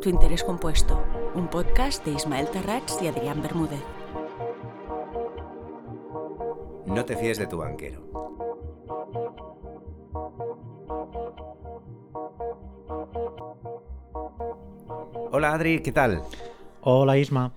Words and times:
Tu 0.00 0.10
interés 0.10 0.44
compuesto, 0.44 1.04
un 1.34 1.48
podcast 1.48 2.04
de 2.04 2.12
Ismael 2.12 2.48
Terrats 2.48 2.98
y 3.02 3.08
Adrián 3.08 3.42
Bermúdez. 3.42 3.82
No 6.86 7.04
te 7.04 7.16
fíes 7.16 7.38
de 7.38 7.46
tu 7.46 7.58
banquero. 7.58 8.06
Hola 15.32 15.52
Adri, 15.52 15.80
¿qué 15.80 15.92
tal? 15.92 16.22
Hola 16.80 17.18
Isma. 17.18 17.52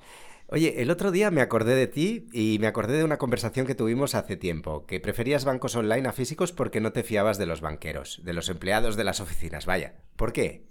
Oye, 0.48 0.82
el 0.82 0.90
otro 0.90 1.12
día 1.12 1.30
me 1.30 1.42
acordé 1.42 1.76
de 1.76 1.86
ti 1.86 2.28
y 2.34 2.58
me 2.60 2.66
acordé 2.66 2.98
de 2.98 3.04
una 3.04 3.18
conversación 3.18 3.68
que 3.68 3.76
tuvimos 3.76 4.16
hace 4.16 4.36
tiempo, 4.36 4.88
que 4.88 5.00
preferías 5.00 5.46
bancos 5.46 5.76
online 5.76 6.10
a 6.10 6.12
físicos 6.12 6.52
porque 6.52 6.82
no 6.82 6.92
te 6.92 7.04
fiabas 7.04 7.38
de 7.38 7.46
los 7.46 7.62
banqueros, 7.62 8.22
de 8.24 8.34
los 8.34 8.50
empleados 8.50 8.96
de 8.96 9.04
las 9.04 9.20
oficinas, 9.20 9.68
vaya. 9.68 9.94
¿Por 10.20 10.34
qué? 10.34 10.66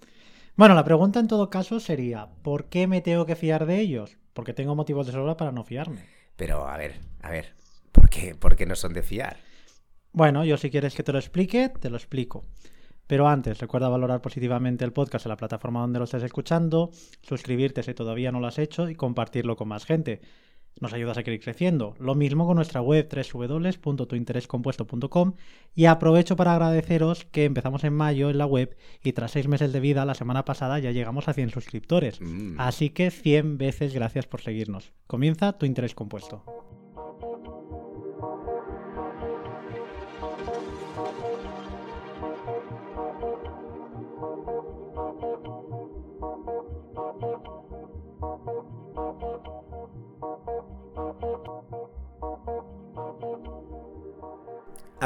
Bueno, 0.57 0.75
la 0.75 0.85
pregunta 0.85 1.21
en 1.21 1.27
todo 1.27 1.49
caso 1.49 1.81
sería, 1.81 2.29
¿por 2.43 2.67
qué 2.67 2.87
me 2.87 3.01
tengo 3.01 3.25
que 3.25 3.35
fiar 3.35 3.65
de 3.65 3.81
ellos? 3.81 4.19
Porque 4.35 4.53
tengo 4.53 4.75
motivos 4.75 5.07
de 5.07 5.15
sobra 5.15 5.39
para 5.39 5.53
no 5.53 5.65
fiarme. 5.65 6.05
Pero, 6.37 6.69
a 6.69 6.77
ver, 6.77 6.97
a 7.23 7.31
ver, 7.31 7.55
¿por 7.91 8.11
qué, 8.11 8.35
¿Por 8.35 8.57
qué 8.57 8.67
no 8.67 8.77
son 8.77 8.93
de 8.93 9.03
fiar? 9.03 9.39
Bueno, 10.13 10.45
yo 10.45 10.59
si 10.59 10.69
quieres 10.71 10.95
que 10.95 11.03
te 11.03 11.15
lo 11.15 11.19
explique, 11.19 11.71
te 11.71 11.89
lo 11.89 11.97
explico. 11.97 12.45
Pero 13.07 13.27
antes, 13.27 13.59
recuerda 13.59 13.89
valorar 13.89 14.21
positivamente 14.21 14.85
el 14.85 14.93
podcast 14.93 15.25
en 15.25 15.31
la 15.31 15.37
plataforma 15.39 15.81
donde 15.81 15.99
lo 15.99 16.05
estés 16.05 16.25
escuchando, 16.25 16.91
suscribirte 17.23 17.83
si 17.83 17.95
todavía 17.95 18.31
no 18.31 18.41
lo 18.41 18.49
has 18.49 18.59
hecho 18.59 18.91
y 18.91 18.97
compartirlo 18.97 19.57
con 19.57 19.69
más 19.69 19.87
gente. 19.87 20.21
Nos 20.81 20.93
ayudas 20.93 21.19
a 21.19 21.23
seguir 21.23 21.41
creciendo. 21.41 21.95
Lo 21.99 22.15
mismo 22.15 22.47
con 22.47 22.57
nuestra 22.57 22.81
web 22.81 23.09
www.tuinterescompuesto.com 23.09 25.33
y 25.75 25.87
aprovecho 25.87 26.37
para 26.37 26.53
agradeceros 26.53 27.25
que 27.25 27.45
empezamos 27.45 27.83
en 27.85 27.95
mayo 27.95 28.31
en 28.31 28.39
la 28.39 28.47
web 28.47 28.77
y 29.03 29.13
tras 29.13 29.33
seis 29.33 29.49
meses 29.49 29.73
de 29.73 29.81
vida 29.81 30.05
la 30.05 30.15
semana 30.15 30.45
pasada 30.45 30.79
ya 30.79 30.93
llegamos 30.93 31.29
a 31.29 31.33
100 31.33 31.51
suscriptores. 31.51 32.21
Mm. 32.21 32.61
Así 32.61 32.91
que 32.91 33.11
100 33.11 33.59
veces 33.59 33.93
gracias 33.93 34.27
por 34.27 34.41
seguirnos. 34.41 34.93
Comienza 35.07 35.59
tu 35.59 35.67
interés 35.67 35.95
compuesto. 35.95 36.45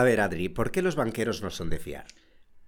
A 0.03 0.05
ver, 0.05 0.21
Adri, 0.21 0.49
¿por 0.49 0.73
qué 0.73 0.83
los 0.83 0.97
banqueros 0.97 1.45
no 1.45 1.51
son 1.51 1.71
de 1.71 1.79
fiar? 1.79 2.07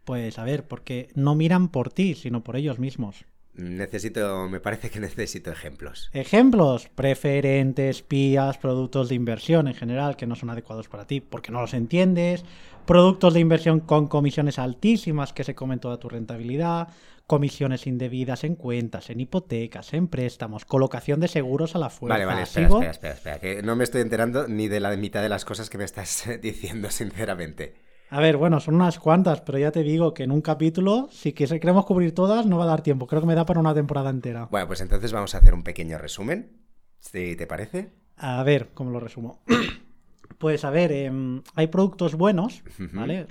Pues 0.04 0.38
a 0.38 0.44
ver, 0.44 0.68
porque 0.68 1.08
no 1.16 1.34
miran 1.34 1.68
por 1.68 1.92
ti, 1.92 2.14
sino 2.14 2.44
por 2.44 2.54
ellos 2.54 2.78
mismos. 2.78 3.24
Necesito, 3.56 4.48
me 4.48 4.58
parece 4.58 4.90
que 4.90 4.98
necesito 4.98 5.50
ejemplos. 5.52 6.10
Ejemplos, 6.12 6.88
preferentes, 6.88 8.02
pías, 8.02 8.58
productos 8.58 9.08
de 9.08 9.14
inversión 9.14 9.68
en 9.68 9.74
general 9.74 10.16
que 10.16 10.26
no 10.26 10.34
son 10.34 10.50
adecuados 10.50 10.88
para 10.88 11.06
ti 11.06 11.20
porque 11.20 11.52
no 11.52 11.60
los 11.60 11.72
entiendes, 11.72 12.44
productos 12.84 13.32
de 13.34 13.40
inversión 13.40 13.80
con 13.80 14.08
comisiones 14.08 14.58
altísimas 14.58 15.32
que 15.32 15.44
se 15.44 15.54
comen 15.54 15.78
toda 15.78 15.98
tu 15.98 16.08
rentabilidad, 16.08 16.88
comisiones 17.26 17.86
indebidas 17.86 18.44
en 18.44 18.56
cuentas, 18.56 19.08
en 19.08 19.20
hipotecas, 19.20 19.94
en 19.94 20.08
préstamos, 20.08 20.64
colocación 20.64 21.20
de 21.20 21.28
seguros 21.28 21.74
a 21.74 21.78
la 21.78 21.90
fuerza. 21.90 22.14
Vale, 22.14 22.26
vale, 22.26 22.42
espera, 22.42 22.66
¿Sigo? 22.66 22.78
espera, 22.78 22.90
espera, 22.90 23.14
espera, 23.14 23.38
que 23.38 23.62
no 23.62 23.76
me 23.76 23.84
estoy 23.84 24.02
enterando 24.02 24.48
ni 24.48 24.68
de 24.68 24.80
la 24.80 24.94
mitad 24.96 25.22
de 25.22 25.28
las 25.28 25.44
cosas 25.44 25.70
que 25.70 25.78
me 25.78 25.84
estás 25.84 26.24
diciendo, 26.42 26.90
sinceramente. 26.90 27.83
A 28.10 28.20
ver, 28.20 28.36
bueno, 28.36 28.60
son 28.60 28.76
unas 28.76 28.98
cuantas, 28.98 29.40
pero 29.40 29.58
ya 29.58 29.72
te 29.72 29.82
digo 29.82 30.14
que 30.14 30.24
en 30.24 30.30
un 30.30 30.40
capítulo, 30.40 31.08
si 31.10 31.32
queremos 31.32 31.86
cubrir 31.86 32.14
todas, 32.14 32.46
no 32.46 32.58
va 32.58 32.64
a 32.64 32.68
dar 32.68 32.82
tiempo. 32.82 33.06
Creo 33.06 33.20
que 33.20 33.26
me 33.26 33.34
da 33.34 33.46
para 33.46 33.60
una 33.60 33.74
temporada 33.74 34.10
entera. 34.10 34.46
Bueno, 34.50 34.66
pues 34.66 34.80
entonces 34.80 35.12
vamos 35.12 35.34
a 35.34 35.38
hacer 35.38 35.54
un 35.54 35.62
pequeño 35.62 35.98
resumen, 35.98 36.52
si 37.00 37.34
te 37.34 37.46
parece. 37.46 37.92
A 38.16 38.42
ver, 38.42 38.70
¿cómo 38.74 38.90
lo 38.90 39.00
resumo? 39.00 39.42
pues 40.38 40.64
a 40.64 40.70
ver, 40.70 40.92
em, 40.92 41.42
hay 41.54 41.66
productos 41.68 42.14
buenos, 42.14 42.62
¿vale? 42.92 43.26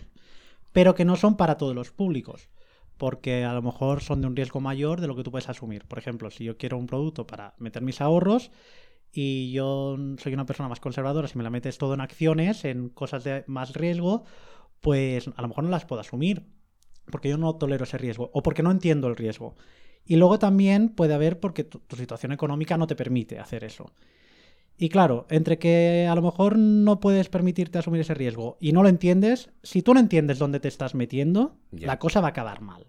Pero 0.72 0.96
que 0.96 1.06
no 1.06 1.16
son 1.16 1.38
para 1.38 1.58
todos 1.58 1.76
los 1.76 1.92
públicos. 1.92 2.50
Porque 2.97 3.44
a 3.44 3.53
lo 3.53 3.62
mejor 3.62 4.02
son 4.02 4.22
de 4.22 4.28
un 4.28 4.36
riesgo 4.36 4.59
mayor 4.59 5.02
de 5.02 5.08
lo 5.08 5.16
que 5.16 5.24
tú 5.24 5.31
puedes 5.31 5.50
asumir. 5.50 5.86
Por 5.86 5.97
ejemplo, 5.97 6.30
si 6.30 6.44
yo 6.44 6.58
quiero 6.58 6.78
un 6.78 6.88
producto 6.88 7.26
para 7.26 7.53
meter 7.58 7.81
mis 7.81 8.02
ahorros 8.02 8.52
y 9.12 9.52
yo 9.52 9.97
soy 10.18 10.34
una 10.34 10.46
persona 10.46 10.70
más 10.70 10.80
conservadora, 10.80 11.28
si 11.28 11.38
me 11.38 11.44
la 11.44 11.50
metes 11.50 11.78
todo 11.78 11.94
en 11.94 12.02
acciones, 12.02 12.66
en 12.66 12.90
cosas 12.90 13.24
de 13.24 13.44
más 13.47 13.74
riesgo, 13.74 14.26
pues 14.84 15.28
a 15.30 15.42
lo 15.42 15.48
mejor 15.48 15.64
no 15.64 15.72
las 15.72 15.86
puedo 15.86 16.02
asumir. 16.02 16.44
Porque 17.10 17.30
yo 17.30 17.38
no 17.38 17.56
tolero 17.56 17.86
ese 17.86 17.98
riesgo. 17.98 18.30
O 18.34 18.44
porque 18.44 18.62
no 18.62 18.70
entiendo 18.70 19.08
el 19.08 19.16
riesgo. 19.16 19.56
Y 20.06 20.18
luego 20.18 20.38
también 20.38 20.90
puede 20.90 21.14
haber 21.14 21.40
porque 21.40 21.64
tu, 21.64 21.80
tu 21.80 21.96
situación 21.96 22.34
económica 22.34 22.78
no 22.78 22.86
te 22.86 22.96
permite 22.96 23.40
hacer 23.40 23.64
eso. 23.64 23.92
Y 24.78 24.90
claro, 24.90 25.26
entre 25.30 25.58
que 25.58 26.08
a 26.10 26.16
lo 26.16 26.22
mejor 26.22 26.58
no 26.58 27.00
puedes 27.00 27.30
permitirte 27.30 27.78
asumir 27.78 28.02
ese 28.02 28.14
riesgo 28.14 28.58
y 28.60 28.72
no 28.74 28.84
lo 28.84 28.90
entiendes, 28.90 29.52
si 29.62 29.82
tú 29.82 29.94
no 29.94 30.00
entiendes 30.00 30.40
dónde 30.40 30.60
te 30.60 30.68
estás 30.68 30.96
metiendo, 30.96 31.56
la 31.72 32.00
cosa 32.00 32.22
va 32.22 32.28
a 32.28 32.32
acabar 32.32 32.62
mal. 32.62 32.88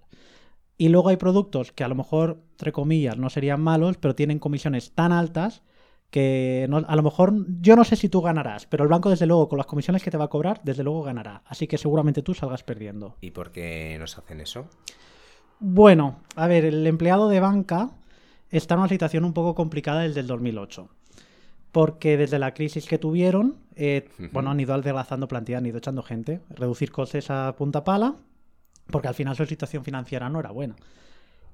Y 0.76 0.88
luego 0.88 1.10
hay 1.10 1.16
productos 1.16 1.72
que 1.72 1.84
a 1.84 1.88
lo 1.88 1.94
mejor, 1.94 2.42
entre 2.52 2.72
comillas, 2.72 3.16
no 3.16 3.30
serían 3.30 3.60
malos, 3.60 3.96
pero 3.98 4.14
tienen 4.14 4.38
comisiones 4.38 4.92
tan 4.92 5.12
altas 5.12 5.62
que 6.14 6.66
no- 6.70 6.76
a 6.86 6.94
lo 6.94 7.02
mejor 7.02 7.34
yo 7.60 7.74
no 7.74 7.82
sé 7.82 7.96
si 7.96 8.08
tú 8.08 8.22
ganarás, 8.22 8.66
pero 8.66 8.84
el 8.84 8.88
banco 8.88 9.10
desde 9.10 9.26
luego 9.26 9.48
con 9.48 9.58
las 9.58 9.66
comisiones 9.66 10.00
que 10.00 10.12
te 10.12 10.16
va 10.16 10.26
a 10.26 10.28
cobrar, 10.28 10.60
desde 10.62 10.84
luego 10.84 11.02
ganará. 11.02 11.42
Así 11.44 11.66
que 11.66 11.76
seguramente 11.76 12.22
tú 12.22 12.34
salgas 12.34 12.62
perdiendo. 12.62 13.16
¿Y 13.20 13.32
por 13.32 13.50
qué 13.50 13.96
nos 13.98 14.16
hacen 14.16 14.40
eso? 14.40 14.68
Bueno, 15.58 16.20
a 16.36 16.46
ver, 16.46 16.66
el 16.66 16.86
empleado 16.86 17.28
de 17.28 17.40
banca 17.40 17.90
está 18.48 18.74
en 18.74 18.80
una 18.82 18.88
situación 18.88 19.24
un 19.24 19.32
poco 19.32 19.56
complicada 19.56 20.02
desde 20.02 20.20
el 20.20 20.28
2008. 20.28 20.88
Porque 21.72 22.16
desde 22.16 22.38
la 22.38 22.54
crisis 22.54 22.86
que 22.86 22.98
tuvieron, 22.98 23.56
eh, 23.74 24.08
bueno, 24.30 24.52
han 24.52 24.60
ido 24.60 24.72
adelgazando 24.72 25.26
plantilla, 25.26 25.58
han 25.58 25.66
ido 25.66 25.78
echando 25.78 26.04
gente, 26.04 26.42
reducir 26.50 26.92
costes 26.92 27.28
a 27.28 27.56
punta 27.58 27.82
pala, 27.82 28.14
porque 28.88 29.08
al 29.08 29.14
final 29.14 29.34
su 29.34 29.46
situación 29.46 29.82
financiera 29.82 30.28
no 30.28 30.38
era 30.38 30.52
buena. 30.52 30.76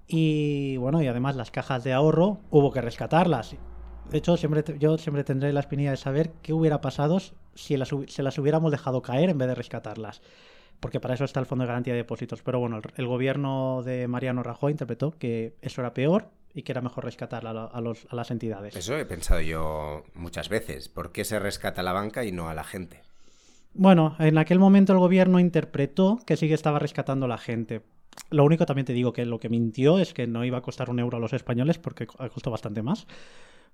Y 0.06 0.76
bueno, 0.76 1.00
y 1.02 1.06
además 1.06 1.34
las 1.36 1.50
cajas 1.50 1.82
de 1.82 1.94
ahorro 1.94 2.40
hubo 2.50 2.70
que 2.72 2.82
rescatarlas. 2.82 3.56
De 4.04 4.18
hecho, 4.18 4.36
siempre 4.36 4.62
te- 4.62 4.78
yo 4.78 4.98
siempre 4.98 5.24
tendré 5.24 5.52
la 5.52 5.60
espinilla 5.60 5.90
de 5.92 5.96
saber 5.96 6.32
qué 6.42 6.52
hubiera 6.52 6.80
pasado 6.80 7.18
si 7.54 7.76
las, 7.76 7.90
se 8.08 8.22
las 8.22 8.38
hubiéramos 8.38 8.70
dejado 8.72 9.02
caer 9.02 9.30
en 9.30 9.38
vez 9.38 9.48
de 9.48 9.54
rescatarlas 9.54 10.20
porque 10.80 10.98
para 10.98 11.12
eso 11.14 11.24
está 11.24 11.40
el 11.40 11.46
Fondo 11.46 11.64
de 11.64 11.68
Garantía 11.68 11.92
de 11.92 11.98
Depósitos. 11.98 12.42
Pero 12.42 12.58
bueno, 12.58 12.78
el, 12.78 12.82
el 12.96 13.06
gobierno 13.06 13.82
de 13.84 14.08
Mariano 14.08 14.42
Rajoy 14.42 14.72
interpretó 14.72 15.10
que 15.18 15.54
eso 15.60 15.82
era 15.82 15.92
peor 15.92 16.28
y 16.54 16.62
que 16.62 16.72
era 16.72 16.80
mejor 16.80 17.04
rescatar 17.04 17.46
a, 17.46 17.50
a 17.66 17.80
los- 17.82 18.06
a 18.08 18.16
las 18.16 18.30
entidades. 18.30 18.74
Eso 18.76 18.96
he 18.96 19.04
pensado 19.04 19.42
yo 19.42 20.04
muchas 20.14 20.48
veces. 20.48 20.88
¿Por 20.88 21.12
qué 21.12 21.26
se 21.26 21.38
rescata 21.38 21.82
a 21.82 21.84
la 21.84 21.92
banca 21.92 22.24
y 22.24 22.32
no 22.32 22.48
a 22.48 22.54
la 22.54 22.64
gente? 22.64 23.02
Bueno, 23.74 24.16
en 24.18 24.38
aquel 24.38 24.58
momento 24.58 24.94
el 24.94 24.98
gobierno 24.98 25.38
interpretó 25.38 26.18
que 26.26 26.38
sí 26.38 26.48
que 26.48 26.54
estaba 26.54 26.78
rescatando 26.78 27.26
a 27.26 27.28
la 27.28 27.38
gente. 27.38 27.82
Lo 28.30 28.44
único 28.44 28.64
también 28.64 28.86
te 28.86 28.92
digo 28.94 29.12
que 29.12 29.26
lo 29.26 29.38
que 29.38 29.50
mintió 29.50 29.98
es 29.98 30.14
que 30.14 30.26
no 30.26 30.44
iba 30.46 30.58
a 30.58 30.62
costar 30.62 30.88
un 30.90 30.98
euro 30.98 31.18
a 31.18 31.20
los 31.20 31.34
españoles 31.34 31.78
porque 31.78 32.06
co- 32.06 32.16
costó 32.30 32.50
bastante 32.50 32.82
más. 32.82 33.06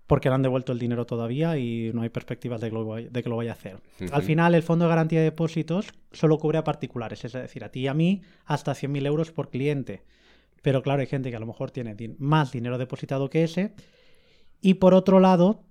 Porque 0.07 0.29
no 0.29 0.37
han 0.37 0.43
devuelto 0.43 0.73
el 0.73 0.79
dinero 0.79 1.05
todavía 1.05 1.59
y 1.59 1.91
no 1.93 2.03
hay 2.03 2.11
perspectivas 2.11 2.61
de 2.61 2.69
que 2.69 2.75
lo, 2.75 2.87
vay- 2.87 3.09
de 3.09 3.23
que 3.23 3.29
lo 3.29 3.37
vaya 3.37 3.51
a 3.51 3.55
hacer. 3.55 3.79
Al 4.13 4.23
final, 4.23 4.55
el 4.55 4.63
Fondo 4.63 4.85
de 4.85 4.89
Garantía 4.91 5.19
de 5.19 5.25
Depósitos 5.27 5.89
solo 6.13 6.39
cubre 6.39 6.59
a 6.59 6.65
particulares, 6.65 7.25
es 7.25 7.33
decir, 7.33 7.65
a 7.65 7.71
ti 7.71 7.81
y 7.81 7.87
a 7.89 7.95
mí 7.95 8.23
hasta 8.45 8.73
100.000 8.75 9.05
euros 9.07 9.33
por 9.33 9.51
cliente. 9.51 10.05
Pero 10.63 10.83
claro, 10.83 11.01
hay 11.01 11.07
gente 11.07 11.31
que 11.31 11.37
a 11.37 11.41
lo 11.41 11.47
mejor 11.47 11.71
tiene 11.73 11.97
din- 11.97 12.15
más 12.19 12.53
dinero 12.53 12.79
depositado 12.79 13.29
que 13.31 13.43
ese. 13.45 13.75
Y 14.61 14.75
por 14.75 14.95
otro 14.95 15.19
lado, 15.21 15.65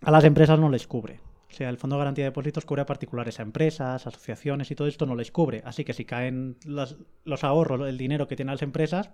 a 0.00 0.10
las 0.10 0.24
empresas 0.24 0.58
no 0.58 0.70
les 0.70 0.86
cubre. 0.86 1.20
O 1.50 1.56
sea, 1.56 1.68
el 1.68 1.76
Fondo 1.78 1.96
de 1.96 2.00
Garantía 2.00 2.24
de 2.24 2.30
Depósitos 2.30 2.64
cubre 2.64 2.82
a 2.82 2.86
particulares, 2.86 3.38
a 3.38 3.42
empresas, 3.42 4.06
asociaciones 4.06 4.70
y 4.70 4.74
todo 4.74 4.88
esto 4.88 5.06
no 5.06 5.14
les 5.14 5.30
cubre. 5.30 5.62
Así 5.64 5.84
que 5.84 5.92
si 5.92 6.04
caen 6.04 6.56
las- 6.64 6.96
los 7.24 7.44
ahorros, 7.44 7.86
el 7.88 7.96
dinero 7.98 8.26
que 8.26 8.34
tienen 8.36 8.54
las 8.54 8.62
empresas, 8.62 9.10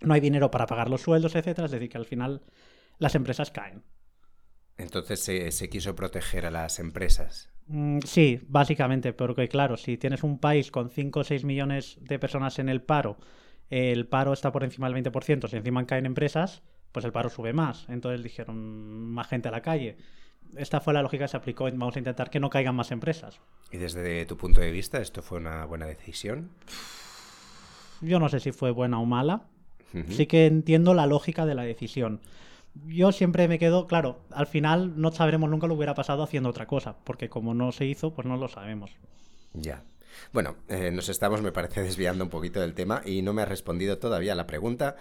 no 0.00 0.14
hay 0.14 0.20
dinero 0.20 0.50
para 0.50 0.66
pagar 0.66 0.88
los 0.88 1.02
sueldos, 1.02 1.34
etcétera. 1.34 1.66
Es 1.66 1.72
decir, 1.72 1.88
que 1.88 1.98
al 1.98 2.06
final 2.06 2.42
las 2.98 3.14
empresas 3.14 3.50
caen. 3.50 3.82
Entonces 4.78 5.20
se, 5.20 5.50
se 5.52 5.68
quiso 5.68 5.94
proteger 5.94 6.46
a 6.46 6.50
las 6.50 6.78
empresas. 6.78 7.50
Mm, 7.66 8.00
Sí, 8.04 8.40
básicamente, 8.48 9.12
porque 9.12 9.48
claro, 9.48 9.76
si 9.76 9.96
tienes 9.96 10.22
un 10.22 10.38
país 10.38 10.70
con 10.70 10.90
5 10.90 11.20
o 11.20 11.24
6 11.24 11.44
millones 11.44 11.98
de 12.00 12.18
personas 12.18 12.58
en 12.58 12.68
el 12.68 12.82
paro, 12.82 13.16
el 13.70 14.06
paro 14.06 14.32
está 14.32 14.52
por 14.52 14.64
encima 14.64 14.88
del 14.88 15.02
20%, 15.02 15.48
si 15.48 15.56
encima 15.56 15.86
caen 15.86 16.06
empresas, 16.06 16.62
pues 16.92 17.04
el 17.04 17.12
paro 17.12 17.30
sube 17.30 17.52
más. 17.52 17.86
Entonces 17.88 18.22
dijeron, 18.22 19.10
más 19.12 19.28
gente 19.28 19.48
a 19.48 19.52
la 19.52 19.62
calle. 19.62 19.96
Esta 20.56 20.80
fue 20.80 20.92
la 20.92 21.00
lógica 21.00 21.24
que 21.24 21.28
se 21.28 21.36
aplicó, 21.38 21.64
vamos 21.64 21.96
a 21.96 21.98
intentar 21.98 22.28
que 22.28 22.38
no 22.40 22.50
caigan 22.50 22.74
más 22.74 22.90
empresas. 22.90 23.40
Y 23.70 23.78
desde 23.78 24.26
tu 24.26 24.36
punto 24.36 24.60
de 24.60 24.70
vista, 24.70 25.00
¿esto 25.00 25.22
fue 25.22 25.38
una 25.38 25.64
buena 25.64 25.86
decisión? 25.86 26.50
Yo 28.02 28.18
no 28.18 28.28
sé 28.28 28.40
si 28.40 28.52
fue 28.52 28.70
buena 28.72 28.98
o 28.98 29.06
mala, 29.06 29.44
sí 30.08 30.26
que 30.26 30.46
entiendo 30.46 30.92
la 30.92 31.06
lógica 31.06 31.46
de 31.46 31.54
la 31.54 31.62
decisión. 31.62 32.20
Yo 32.86 33.12
siempre 33.12 33.48
me 33.48 33.58
quedo, 33.58 33.86
claro, 33.86 34.20
al 34.30 34.46
final 34.46 35.00
no 35.00 35.12
sabremos 35.12 35.50
nunca 35.50 35.66
lo 35.66 35.74
que 35.74 35.78
hubiera 35.78 35.94
pasado 35.94 36.22
haciendo 36.22 36.48
otra 36.48 36.66
cosa, 36.66 36.96
porque 37.04 37.28
como 37.28 37.54
no 37.54 37.70
se 37.72 37.84
hizo, 37.84 38.14
pues 38.14 38.26
no 38.26 38.36
lo 38.36 38.48
sabemos. 38.48 38.90
Ya. 39.52 39.84
Bueno, 40.32 40.56
eh, 40.68 40.90
nos 40.90 41.08
estamos, 41.08 41.42
me 41.42 41.52
parece, 41.52 41.82
desviando 41.82 42.24
un 42.24 42.30
poquito 42.30 42.60
del 42.60 42.74
tema 42.74 43.02
y 43.04 43.22
no 43.22 43.32
me 43.32 43.42
has 43.42 43.48
respondido 43.48 43.98
todavía 43.98 44.32
a 44.32 44.36
la 44.36 44.46
pregunta, 44.46 44.96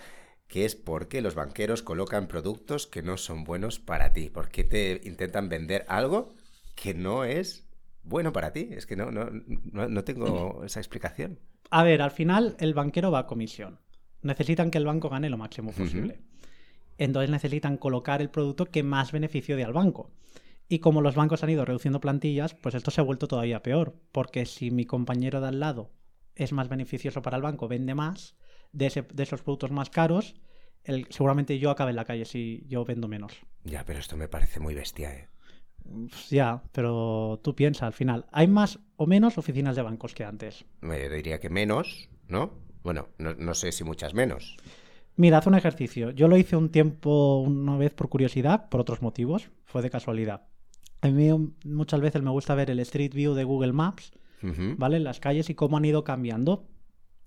que 0.48 0.66
es 0.66 0.76
por 0.76 1.08
qué 1.08 1.22
los 1.22 1.36
banqueros 1.36 1.82
colocan 1.82 2.28
productos 2.28 2.88
que 2.88 3.02
no 3.02 3.18
son 3.18 3.46
buenos 3.46 3.80
para 3.80 4.12
ti. 4.12 4.30
¿Por 4.30 4.50
qué 4.50 4.66
te 4.66 5.02
intentan 5.06 5.48
vender 5.48 5.86
algo 5.88 6.36
que 6.76 6.94
no 6.94 7.24
es 7.24 7.66
bueno 8.04 8.34
para 8.34 8.52
ti? 8.52 8.68
Es 8.72 8.86
que 8.86 8.98
no, 8.98 9.12
no, 9.12 9.30
no, 9.72 9.88
no 9.88 10.04
tengo 10.04 10.64
esa 10.66 10.82
explicación. 10.82 11.40
A 11.70 11.84
ver, 11.84 12.02
al 12.02 12.12
final 12.12 12.58
el 12.60 12.74
banquero 12.74 13.12
va 13.12 13.20
a 13.20 13.28
comisión. 13.28 13.80
Necesitan 14.24 14.72
que 14.72 14.78
el 14.78 14.86
banco 14.86 15.10
gane 15.10 15.30
lo 15.30 15.38
máximo 15.38 15.72
posible. 15.72 16.20
Entonces 17.02 17.32
necesitan 17.32 17.78
colocar 17.78 18.22
el 18.22 18.30
producto 18.30 18.68
que 18.68 18.84
más 18.84 19.12
beneficio 19.12 19.58
dé 19.58 19.64
al 19.64 19.74
banco. 19.74 20.12
Y 20.70 20.78
como 20.78 21.02
los 21.02 21.16
bancos 21.16 21.42
han 21.42 21.50
ido 21.50 21.66
reduciendo 21.66 22.00
plantillas, 22.00 22.54
pues 22.54 22.76
esto 22.76 22.92
se 22.92 23.02
ha 23.02 23.04
vuelto 23.04 23.28
todavía 23.28 23.64
peor, 23.64 23.96
porque 24.12 24.46
si 24.46 24.70
mi 24.70 24.86
compañero 24.86 25.42
de 25.42 25.48
al 25.48 25.60
lado 25.60 25.90
es 26.36 26.52
más 26.52 26.70
beneficioso 26.70 27.24
para 27.24 27.38
el 27.38 27.42
banco, 27.42 27.68
vende 27.68 27.96
más 27.96 28.36
de, 28.72 28.86
esos 28.86 29.42
productos 29.42 29.72
más 29.72 29.90
caros, 29.90 30.36
seguramente 31.10 31.58
yo 31.58 31.72
acabe 31.72 31.90
en 31.90 31.96
la 31.96 32.06
calle 32.06 32.24
si 32.24 32.64
yo 32.68 32.86
vendo 32.86 33.08
menos. 33.08 33.34
Ya, 33.64 33.84
pero 33.84 33.98
esto 33.98 34.16
me 34.16 34.28
parece 34.28 34.60
muy 34.60 34.76
bestia, 34.76 35.12
¿eh? 35.12 35.28
Ya, 36.30 36.62
pero 36.72 37.40
tú 37.44 37.56
piensas, 37.56 37.82
al 37.82 37.94
final, 37.94 38.28
¿hay 38.32 38.46
más 38.46 38.78
o 38.98 39.08
menos 39.08 39.40
oficinas 39.40 39.76
de 39.76 39.82
bancos 39.82 40.14
que 40.14 40.24
antes? 40.24 40.66
Me 40.82 41.10
diría 41.10 41.40
que 41.40 41.50
menos, 41.50 42.10
¿no? 42.28 42.54
Bueno, 42.84 43.08
no, 43.18 43.34
no 43.34 43.56
sé 43.56 43.72
si 43.72 43.84
muchas 43.84 44.14
menos. 44.14 44.56
Mira, 45.16 45.38
haz 45.38 45.48
un 45.48 45.56
ejercicio. 45.56 46.12
Yo 46.12 46.28
lo 46.28 46.38
hice 46.38 46.56
un 46.56 46.70
tiempo, 46.70 47.42
una 47.42 47.78
vez 47.78 47.94
por 47.94 48.10
curiosidad, 48.10 48.70
por 48.70 48.82
otros 48.82 49.02
motivos, 49.02 49.50
fue 49.66 49.82
de 49.82 49.90
casualidad. 49.90 50.44
A 51.02 51.10
mí 51.10 51.30
muchas 51.66 52.00
veces 52.00 52.22
me 52.22 52.30
gusta 52.30 52.56
ver 52.56 52.70
el 52.70 52.80
Street 52.80 53.14
View 53.14 53.34
de 53.34 53.44
Google 53.44 53.74
Maps, 53.74 54.14
¿vale? 54.78 55.00
Las 55.00 55.20
calles 55.20 55.50
y 55.50 55.56
cómo 55.56 55.78
han 55.78 55.86
ido 55.86 56.04
cambiando. 56.04 56.68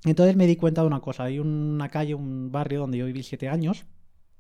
Entonces 0.05 0.37
me 0.37 0.47
di 0.47 0.57
cuenta 0.57 0.83
de 0.83 0.87
una 0.87 1.01
cosa. 1.01 1.25
Hay 1.25 1.39
una 1.39 1.89
calle, 1.89 2.15
un 2.15 2.53
barrio 2.53 2.81
donde 2.81 2.99
yo 2.99 3.07
viví 3.07 3.23
siete 3.23 3.49
años. 3.49 3.87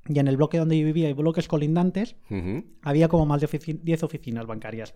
Y 0.07 0.19
en 0.19 0.29
el 0.29 0.37
bloque 0.37 0.59
donde 0.59 0.79
yo 0.79 0.85
vivía 0.85 1.09
hay 1.09 1.15
bloques 1.15 1.49
colindantes. 1.49 2.17
Había 2.83 3.09
como 3.09 3.27
más 3.27 3.41
de 3.41 3.79
10 3.83 4.03
oficinas 4.03 4.47
bancarias. 4.47 4.95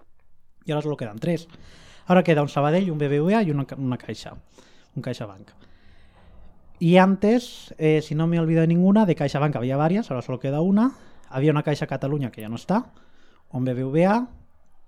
Y 0.64 0.72
ahora 0.72 0.82
solo 0.82 0.96
quedan 0.96 1.18
tres. 1.18 1.48
Ahora 2.06 2.22
queda 2.22 2.42
un 2.42 2.48
Sabadell, 2.48 2.90
un 2.90 2.98
BBVA 2.98 3.42
y 3.42 3.50
una, 3.50 3.66
una 3.76 3.96
Caixa. 3.98 4.36
Un 4.94 5.02
CaixaBank. 5.02 5.48
Y 6.78 6.96
antes, 6.98 7.74
eh, 7.78 8.02
si 8.02 8.14
no 8.14 8.26
me 8.26 8.38
olvido 8.38 8.60
de 8.60 8.66
ninguna, 8.66 9.06
de 9.06 9.14
CaixaBank 9.14 9.56
había 9.56 9.76
varias, 9.76 10.10
ahora 10.10 10.22
solo 10.22 10.38
queda 10.38 10.60
una. 10.60 10.92
Había 11.28 11.50
una 11.50 11.62
Caixa 11.62 11.86
Cataluña 11.86 12.30
que 12.30 12.40
ya 12.40 12.48
no 12.48 12.56
está 12.56 12.92
un 13.50 13.64
BBVA, 13.64 14.28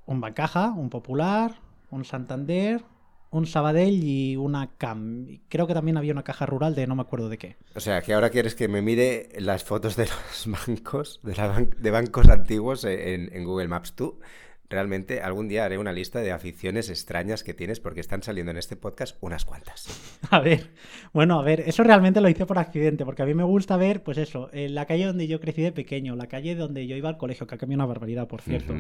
un 0.07 0.21
Bancaja, 0.21 0.73
un 0.73 0.91
Popular, 0.91 1.55
un 1.91 2.05
Santander, 2.05 2.85
un 3.31 3.47
Sabadell 3.47 4.03
y 4.03 4.37
una 4.37 4.71
CAM. 4.77 5.41
Creo 5.49 5.67
que 5.67 5.75
también 5.75 5.97
había 5.97 6.13
una 6.13 6.25
caja 6.25 6.47
rural 6.47 6.75
de 6.75 6.87
no 6.87 6.97
me 6.97 7.03
acuerdo 7.03 7.29
de 7.29 7.39
qué. 7.39 7.57
O 7.75 7.81
sea, 7.81 8.03
que 8.03 8.13
ahora 8.13 8.31
quieres 8.31 8.55
que 8.55 8.69
me 8.69 8.83
mire 8.83 9.29
las 9.39 9.65
fotos 9.65 9.97
de 9.97 10.07
los 10.07 10.47
bancos, 10.67 11.21
de, 11.23 11.37
la 11.37 11.91
bancos 11.91 12.29
antiguos 12.29 12.85
en, 12.85 13.35
en 13.35 13.45
Google 13.45 13.69
Maps. 13.69 13.95
Tú 13.95 14.21
realmente 14.71 15.21
algún 15.21 15.49
día 15.49 15.65
haré 15.65 15.77
una 15.79 15.93
lista 15.93 16.21
de 16.21 16.31
aficiones 16.31 16.89
extrañas 16.89 17.43
que 17.43 17.53
tienes 17.53 17.81
porque 17.81 18.01
están 18.01 18.23
saliendo 18.23 18.53
en 18.53 18.57
este 18.57 18.77
podcast 18.77 19.17
unas 19.21 19.45
cuantas. 19.45 19.89
A 20.31 20.39
ver, 20.39 20.71
bueno, 21.13 21.41
a 21.41 21.43
ver, 21.43 21.61
eso 21.67 21.83
realmente 21.83 22.21
lo 22.21 22.29
hice 22.29 22.47
por 22.47 22.59
accidente, 22.59 23.05
porque 23.05 23.23
a 23.23 23.27
mí 23.27 23.35
me 23.35 23.43
gusta 23.43 23.77
ver, 23.77 24.05
pues 24.05 24.17
eso, 24.17 24.49
en 24.53 24.77
la 24.77 24.87
calle 24.87 25.07
donde 25.07 25.27
yo 25.27 25.41
crecí 25.41 25.61
de 25.61 25.73
pequeño, 25.73 26.15
la 26.15 26.29
calle 26.29 26.55
donde 26.55 26.87
yo 26.87 26.95
iba 26.95 27.09
al 27.09 27.17
colegio, 27.17 27.49
que 27.49 27.57
ha 27.57 27.59
cambiado 27.59 27.79
una 27.79 27.87
barbaridad, 27.87 28.29
por 28.29 28.41
cierto. 28.41 28.75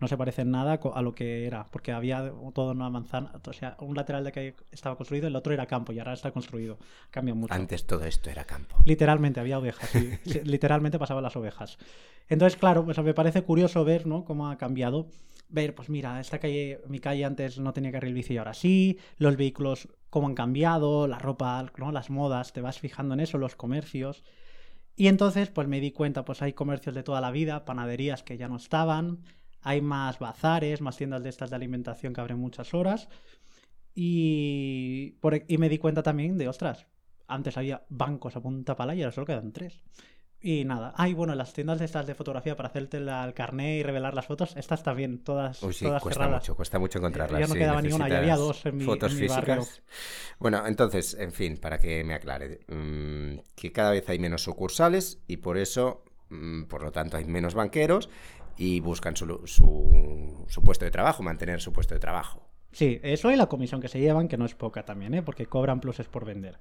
No 0.00 0.08
se 0.08 0.16
parece 0.16 0.42
en 0.42 0.50
nada 0.50 0.80
a 0.94 1.02
lo 1.02 1.14
que 1.14 1.46
era, 1.46 1.68
porque 1.70 1.92
había 1.92 2.32
toda 2.54 2.72
una 2.72 2.90
manzana, 2.90 3.32
o 3.46 3.52
sea, 3.52 3.76
un 3.78 3.94
lateral 3.94 4.24
de 4.24 4.32
calle 4.32 4.54
estaba 4.72 4.96
construido, 4.96 5.28
el 5.28 5.36
otro 5.36 5.52
era 5.52 5.66
campo 5.66 5.92
y 5.92 6.00
ahora 6.00 6.12
está 6.12 6.32
construido. 6.32 6.78
Cambia 7.10 7.34
mucho. 7.34 7.54
Antes 7.54 7.86
todo 7.86 8.04
esto 8.04 8.28
era 8.28 8.44
campo. 8.44 8.78
Literalmente, 8.84 9.38
había 9.38 9.58
ovejas. 9.58 9.90
Literalmente 10.44 10.98
pasaban 10.98 11.22
las 11.22 11.36
ovejas. 11.36 11.78
Entonces, 12.28 12.58
claro, 12.58 12.84
pues 12.84 12.98
me 12.98 13.14
parece 13.14 13.42
curioso 13.42 13.84
ver, 13.84 14.06
¿no? 14.06 14.24
Cómo 14.24 14.50
ha 14.50 14.58
cambiado 14.58 15.06
ver, 15.48 15.74
pues 15.74 15.88
mira, 15.88 16.20
esta 16.20 16.38
calle, 16.38 16.80
mi 16.88 16.98
calle 16.98 17.24
antes 17.24 17.58
no 17.58 17.72
tenía 17.72 17.92
carril 17.92 18.14
bici 18.14 18.34
y 18.34 18.36
ahora 18.38 18.54
sí, 18.54 18.98
los 19.18 19.36
vehículos 19.36 19.88
cómo 20.10 20.26
han 20.28 20.34
cambiado, 20.34 21.06
la 21.06 21.18
ropa, 21.18 21.70
¿no? 21.76 21.92
las 21.92 22.10
modas, 22.10 22.52
te 22.52 22.60
vas 22.60 22.78
fijando 22.78 23.14
en 23.14 23.20
eso, 23.20 23.38
los 23.38 23.56
comercios. 23.56 24.24
Y 24.96 25.08
entonces, 25.08 25.50
pues 25.50 25.68
me 25.68 25.80
di 25.80 25.92
cuenta, 25.92 26.24
pues 26.24 26.42
hay 26.42 26.54
comercios 26.54 26.94
de 26.94 27.02
toda 27.02 27.20
la 27.20 27.30
vida, 27.30 27.64
panaderías 27.64 28.22
que 28.22 28.38
ya 28.38 28.48
no 28.48 28.56
estaban, 28.56 29.24
hay 29.60 29.82
más 29.82 30.18
bazares, 30.18 30.80
más 30.80 30.96
tiendas 30.96 31.22
de 31.22 31.28
estas 31.28 31.50
de 31.50 31.56
alimentación 31.56 32.14
que 32.14 32.20
abren 32.20 32.38
muchas 32.38 32.72
horas. 32.72 33.08
Y, 33.94 35.16
por, 35.20 35.42
y 35.46 35.58
me 35.58 35.68
di 35.68 35.78
cuenta 35.78 36.02
también 36.02 36.38
de, 36.38 36.48
ostras, 36.48 36.86
antes 37.28 37.56
había 37.56 37.84
bancos 37.88 38.36
a 38.36 38.40
punta 38.40 38.76
pala 38.76 38.94
y 38.94 39.02
ahora 39.02 39.12
solo 39.12 39.26
quedan 39.26 39.52
tres. 39.52 39.82
Y 40.48 40.64
nada. 40.64 40.94
Ay, 40.96 41.12
bueno, 41.12 41.34
las 41.34 41.52
tiendas 41.52 41.80
de 41.80 41.86
estas 41.86 42.06
de 42.06 42.14
fotografía 42.14 42.56
para 42.56 42.68
hacerte 42.68 42.98
el 42.98 43.34
carnet 43.34 43.80
y 43.80 43.82
revelar 43.82 44.14
las 44.14 44.26
fotos, 44.26 44.56
estas 44.56 44.80
también, 44.84 45.24
todas, 45.24 45.60
Uy, 45.60 45.72
sí, 45.72 45.84
todas 45.84 46.00
cuesta 46.00 46.20
cerradas. 46.22 46.44
mucho, 46.44 46.54
cuesta 46.54 46.78
mucho 46.78 46.98
encontrarlas. 47.00 47.40
Ya 47.40 47.46
no 47.48 47.54
quedaba 47.54 47.82
ninguna, 47.82 48.08
ya 48.08 48.18
había 48.18 48.36
dos 48.36 48.64
en 48.64 48.76
mi, 48.76 48.84
fotos 48.84 49.12
en 49.14 49.22
mi 49.22 49.26
barrio. 49.26 49.56
físicas. 49.64 49.82
Bueno, 50.38 50.64
entonces, 50.64 51.14
en 51.18 51.32
fin, 51.32 51.56
para 51.56 51.80
que 51.80 52.04
me 52.04 52.14
aclare, 52.14 52.60
mmm, 52.68 53.38
que 53.56 53.72
cada 53.72 53.90
vez 53.90 54.08
hay 54.08 54.20
menos 54.20 54.42
sucursales 54.42 55.20
y 55.26 55.38
por 55.38 55.58
eso, 55.58 56.04
mmm, 56.28 56.62
por 56.66 56.84
lo 56.84 56.92
tanto, 56.92 57.16
hay 57.16 57.24
menos 57.24 57.54
banqueros 57.54 58.08
y 58.56 58.78
buscan 58.78 59.16
su, 59.16 59.26
su, 59.48 60.44
su 60.46 60.62
puesto 60.62 60.84
de 60.84 60.92
trabajo, 60.92 61.24
mantener 61.24 61.60
su 61.60 61.72
puesto 61.72 61.94
de 61.94 61.98
trabajo. 61.98 62.48
Sí, 62.70 63.00
eso 63.02 63.32
y 63.32 63.36
la 63.36 63.46
comisión 63.48 63.80
que 63.80 63.88
se 63.88 63.98
llevan, 63.98 64.28
que 64.28 64.36
no 64.36 64.44
es 64.44 64.54
poca 64.54 64.84
también, 64.84 65.12
¿eh? 65.14 65.22
porque 65.24 65.46
cobran 65.46 65.80
pluses 65.80 66.06
por 66.06 66.24
vender. 66.24 66.60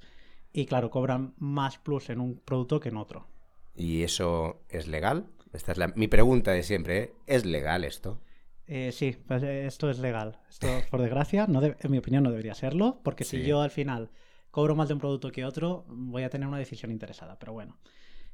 Y 0.51 0.65
claro, 0.65 0.89
cobran 0.89 1.35
más 1.37 1.77
plus 1.77 2.09
en 2.09 2.19
un 2.19 2.39
producto 2.39 2.79
que 2.79 2.89
en 2.89 2.97
otro. 2.97 3.27
¿Y 3.75 4.03
eso 4.03 4.61
es 4.69 4.87
legal? 4.87 5.27
Esta 5.53 5.71
es 5.71 5.77
la, 5.77 5.87
mi 5.89 6.07
pregunta 6.07 6.51
de 6.51 6.63
siempre, 6.63 6.97
¿eh? 6.97 7.13
¿es 7.27 7.45
legal 7.45 7.83
esto? 7.83 8.19
Eh, 8.67 8.91
sí, 8.91 9.15
pues 9.27 9.43
eh, 9.43 9.65
esto 9.65 9.89
es 9.89 9.99
legal. 9.99 10.39
Esto, 10.49 10.67
por 10.89 11.01
desgracia, 11.01 11.45
no 11.47 11.61
en 11.63 11.91
mi 11.91 11.97
opinión 11.97 12.23
no 12.23 12.31
debería 12.31 12.55
serlo, 12.55 12.99
porque 13.03 13.23
sí. 13.23 13.37
si 13.37 13.45
yo 13.45 13.61
al 13.61 13.71
final 13.71 14.09
cobro 14.51 14.75
más 14.75 14.87
de 14.87 14.95
un 14.95 14.99
producto 14.99 15.31
que 15.31 15.45
otro, 15.45 15.85
voy 15.87 16.23
a 16.23 16.29
tener 16.29 16.47
una 16.47 16.57
decisión 16.57 16.91
interesada. 16.91 17.37
Pero 17.37 17.53
bueno, 17.53 17.77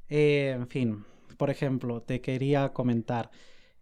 eh, 0.08 0.54
en 0.56 0.68
fin, 0.68 1.04
por 1.38 1.50
ejemplo, 1.50 2.02
te 2.02 2.22
quería 2.22 2.70
comentar 2.74 3.32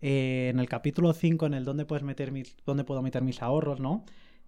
eh, 0.02 0.50
en 0.52 0.60
el 0.60 0.70
capítulo 0.70 1.14
5, 1.14 1.46
en 1.46 1.54
el 1.54 1.66
dónde 1.66 1.86
puedes 1.86 2.04
meter 2.04 2.32
mis, 2.32 2.56
dónde 2.66 2.84
puedo 2.84 3.02
meter 3.02 3.22
mis 3.22 3.42
ahorros, 3.42 3.80
¿no? 3.80 4.06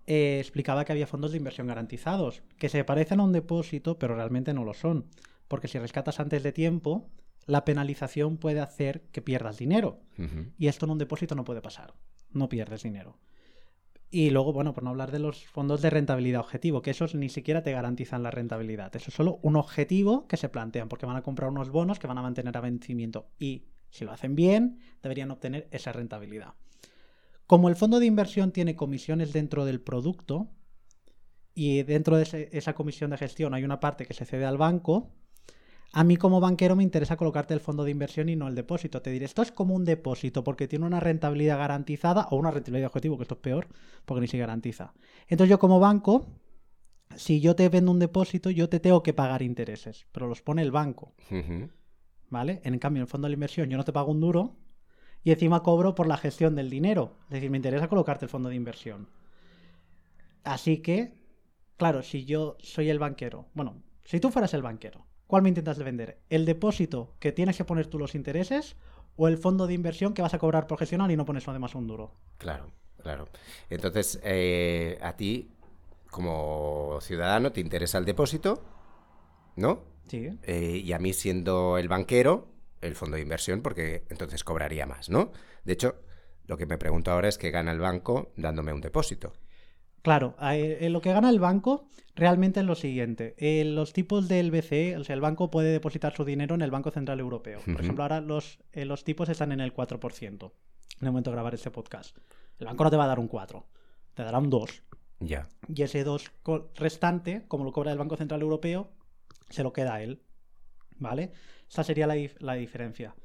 Explicaba 0.07 0.83
que 0.83 0.91
había 0.91 1.05
fondos 1.05 1.31
de 1.31 1.37
inversión 1.37 1.67
garantizados, 1.67 2.41
que 2.57 2.69
se 2.69 2.83
parecen 2.83 3.19
a 3.19 3.23
un 3.23 3.31
depósito, 3.31 3.99
pero 3.99 4.15
realmente 4.15 4.53
no 4.53 4.63
lo 4.63 4.73
son 4.73 5.05
porque 5.51 5.67
si 5.67 5.77
rescatas 5.77 6.21
antes 6.21 6.43
de 6.43 6.53
tiempo, 6.53 7.09
la 7.45 7.65
penalización 7.65 8.37
puede 8.37 8.61
hacer 8.61 9.01
que 9.11 9.21
pierdas 9.21 9.57
dinero. 9.57 9.99
Uh 10.17 10.21
-huh. 10.21 10.53
Y 10.57 10.67
esto 10.67 10.85
en 10.85 10.91
un 10.91 10.97
depósito 10.97 11.35
no 11.35 11.43
puede 11.43 11.61
pasar. 11.61 11.93
No 12.31 12.47
pierdes 12.47 12.83
dinero. 12.83 13.17
Y 14.09 14.29
luego, 14.29 14.53
bueno, 14.53 14.73
por 14.73 14.83
no 14.83 14.91
hablar 14.91 15.11
de 15.11 15.19
los 15.19 15.45
fondos 15.45 15.81
de 15.81 15.89
rentabilidad 15.89 16.39
objetivo, 16.39 16.81
que 16.81 16.91
esos 16.91 17.15
ni 17.15 17.27
siquiera 17.27 17.63
te 17.63 17.73
garantizan 17.73 18.23
la 18.23 18.31
rentabilidad. 18.31 18.95
Eso 18.95 19.09
es 19.09 19.13
solo 19.13 19.39
un 19.41 19.57
objetivo 19.57 20.25
que 20.25 20.37
se 20.37 20.47
plantean, 20.47 20.87
porque 20.87 21.05
van 21.05 21.17
a 21.17 21.21
comprar 21.21 21.49
unos 21.49 21.69
bonos 21.69 21.99
que 21.99 22.07
van 22.07 22.17
a 22.17 22.21
mantener 22.21 22.55
a 22.55 22.61
vencimiento. 22.61 23.27
Y 23.37 23.65
si 23.89 24.05
lo 24.05 24.13
hacen 24.13 24.35
bien, 24.35 24.79
deberían 25.03 25.31
obtener 25.31 25.67
esa 25.71 25.91
rentabilidad. 25.91 26.53
Como 27.45 27.67
el 27.67 27.75
fondo 27.75 27.99
de 27.99 28.05
inversión 28.05 28.53
tiene 28.53 28.77
comisiones 28.77 29.33
dentro 29.33 29.65
del 29.65 29.81
producto, 29.81 30.49
y 31.53 31.83
dentro 31.83 32.15
de 32.15 32.23
ese, 32.23 32.49
esa 32.53 32.73
comisión 32.73 33.11
de 33.11 33.17
gestión 33.17 33.53
hay 33.53 33.65
una 33.65 33.81
parte 33.81 34.05
que 34.05 34.13
se 34.13 34.23
cede 34.23 34.45
al 34.45 34.57
banco, 34.57 35.11
a 35.93 36.03
mí 36.03 36.15
como 36.15 36.39
banquero 36.39 36.75
me 36.75 36.83
interesa 36.83 37.17
colocarte 37.17 37.53
el 37.53 37.59
fondo 37.59 37.83
de 37.83 37.91
inversión 37.91 38.29
y 38.29 38.35
no 38.35 38.47
el 38.47 38.55
depósito. 38.55 39.01
Te 39.01 39.11
diré, 39.11 39.25
esto 39.25 39.41
es 39.41 39.51
como 39.51 39.75
un 39.75 39.83
depósito 39.83 40.43
porque 40.43 40.67
tiene 40.67 40.85
una 40.85 40.99
rentabilidad 40.99 41.57
garantizada 41.57 42.27
o 42.31 42.37
una 42.37 42.51
rentabilidad 42.51 42.87
objetivo, 42.87 43.17
que 43.17 43.23
esto 43.23 43.35
es 43.35 43.41
peor, 43.41 43.67
porque 44.05 44.21
ni 44.21 44.27
se 44.27 44.37
garantiza. 44.37 44.93
Entonces 45.27 45.49
yo 45.49 45.59
como 45.59 45.79
banco, 45.79 46.25
si 47.15 47.41
yo 47.41 47.55
te 47.55 47.67
vendo 47.67 47.91
un 47.91 47.99
depósito, 47.99 48.49
yo 48.49 48.69
te 48.69 48.79
tengo 48.79 49.03
que 49.03 49.13
pagar 49.13 49.41
intereses, 49.41 50.07
pero 50.13 50.27
los 50.27 50.41
pone 50.41 50.61
el 50.61 50.71
banco. 50.71 51.13
Uh 51.29 51.35
-huh. 51.35 51.71
¿Vale? 52.29 52.61
En 52.63 52.79
cambio, 52.79 53.01
en 53.01 53.03
el 53.03 53.09
fondo 53.09 53.27
de 53.27 53.33
inversión 53.33 53.69
yo 53.69 53.75
no 53.75 53.83
te 53.83 53.91
pago 53.91 54.11
un 54.11 54.21
duro 54.21 54.55
y 55.23 55.31
encima 55.31 55.61
cobro 55.61 55.93
por 55.93 56.07
la 56.07 56.15
gestión 56.15 56.55
del 56.55 56.69
dinero. 56.69 57.17
Es 57.25 57.31
decir, 57.31 57.49
me 57.51 57.57
interesa 57.57 57.89
colocarte 57.89 58.25
el 58.25 58.29
fondo 58.29 58.47
de 58.47 58.55
inversión. 58.55 59.09
Así 60.45 60.77
que, 60.77 61.13
claro, 61.75 62.01
si 62.01 62.23
yo 62.23 62.55
soy 62.59 62.89
el 62.89 62.97
banquero, 62.97 63.49
bueno, 63.53 63.83
si 64.05 64.21
tú 64.21 64.31
fueras 64.31 64.53
el 64.53 64.61
banquero, 64.61 65.05
¿Cuál 65.31 65.43
me 65.43 65.47
intentas 65.49 65.79
vender? 65.79 66.17
¿El 66.29 66.43
depósito 66.43 67.15
que 67.17 67.31
tienes 67.31 67.55
que 67.55 67.63
poner 67.63 67.87
tú 67.87 67.97
los 67.97 68.15
intereses 68.15 68.75
o 69.15 69.29
el 69.29 69.37
fondo 69.37 69.65
de 69.65 69.73
inversión 69.73 70.13
que 70.13 70.21
vas 70.21 70.33
a 70.33 70.39
cobrar 70.39 70.67
por 70.67 70.77
gestionar 70.77 71.09
y 71.09 71.15
no 71.15 71.23
pones 71.23 71.47
además 71.47 71.73
un 71.73 71.87
duro? 71.87 72.11
Claro, 72.37 72.69
claro. 73.01 73.29
Entonces, 73.69 74.19
eh, 74.25 74.99
a 75.01 75.15
ti, 75.15 75.53
como 76.09 76.97
ciudadano, 76.99 77.53
te 77.53 77.61
interesa 77.61 77.97
el 77.97 78.03
depósito, 78.03 78.61
¿no? 79.55 79.85
Sí. 80.07 80.37
Eh, 80.43 80.81
y 80.83 80.91
a 80.91 80.99
mí, 80.99 81.13
siendo 81.13 81.77
el 81.77 81.87
banquero, 81.87 82.49
el 82.81 82.95
fondo 82.95 83.15
de 83.15 83.21
inversión, 83.21 83.61
porque 83.61 84.03
entonces 84.09 84.43
cobraría 84.43 84.85
más, 84.85 85.09
¿no? 85.09 85.31
De 85.63 85.71
hecho, 85.71 85.95
lo 86.45 86.57
que 86.57 86.65
me 86.65 86.77
pregunto 86.77 87.09
ahora 87.09 87.29
es 87.29 87.37
qué 87.37 87.51
gana 87.51 87.71
el 87.71 87.79
banco 87.79 88.33
dándome 88.35 88.73
un 88.73 88.81
depósito. 88.81 89.31
Claro, 90.01 90.35
eh, 90.41 90.89
lo 90.89 91.01
que 91.01 91.13
gana 91.13 91.29
el 91.29 91.39
banco 91.39 91.87
realmente 92.15 92.59
es 92.61 92.65
lo 92.65 92.75
siguiente. 92.75 93.35
Eh, 93.37 93.63
los 93.65 93.93
tipos 93.93 94.27
del 94.27 94.49
BCE, 94.51 94.97
o 94.97 95.03
sea, 95.03 95.13
el 95.13 95.21
banco 95.21 95.51
puede 95.51 95.71
depositar 95.71 96.13
su 96.15 96.25
dinero 96.25 96.55
en 96.55 96.61
el 96.61 96.71
Banco 96.71 96.89
Central 96.91 97.19
Europeo. 97.19 97.59
Por 97.65 97.81
ejemplo, 97.81 98.03
ahora 98.03 98.19
los, 98.21 98.59
eh, 98.71 98.85
los 98.85 99.03
tipos 99.03 99.29
están 99.29 99.51
en 99.51 99.59
el 99.59 99.73
4% 99.73 100.51
en 100.99 101.07
el 101.07 101.11
momento 101.11 101.29
de 101.29 101.35
grabar 101.35 101.53
este 101.53 101.71
podcast. 101.71 102.17
El 102.59 102.65
banco 102.67 102.83
no 102.83 102.89
te 102.91 102.97
va 102.97 103.05
a 103.05 103.07
dar 103.07 103.19
un 103.19 103.27
4, 103.27 103.65
te 104.13 104.23
dará 104.23 104.37
un 104.39 104.49
2. 104.49 104.83
Ya. 105.19 105.47
Y 105.67 105.83
ese 105.83 106.03
2 106.03 106.31
co- 106.43 106.71
restante, 106.75 107.45
como 107.47 107.63
lo 107.63 107.71
cobra 107.71 107.91
el 107.91 107.97
Banco 107.97 108.17
Central 108.17 108.41
Europeo, 108.41 108.91
se 109.49 109.61
lo 109.63 109.71
queda 109.73 109.95
a 109.95 110.01
él. 110.03 110.21
¿Vale? 110.97 111.31
Esa 111.69 111.83
sería 111.83 112.05
la, 112.07 112.15
dif- 112.15 112.37
la 112.39 112.53
diferencia. 112.55 113.15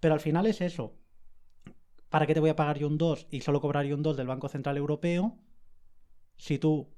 Pero 0.00 0.14
al 0.14 0.20
final 0.20 0.46
es 0.46 0.60
eso. 0.60 0.94
¿Para 2.10 2.26
qué 2.26 2.34
te 2.34 2.40
voy 2.40 2.50
a 2.50 2.56
pagar 2.56 2.78
yo 2.78 2.86
un 2.86 2.98
2 2.98 3.26
y 3.30 3.40
solo 3.40 3.60
cobrar 3.60 3.84
yo 3.84 3.96
un 3.96 4.02
2 4.02 4.16
del 4.16 4.26
Banco 4.26 4.48
Central 4.48 4.76
Europeo? 4.76 5.36
Si 6.36 6.58
tú 6.58 6.88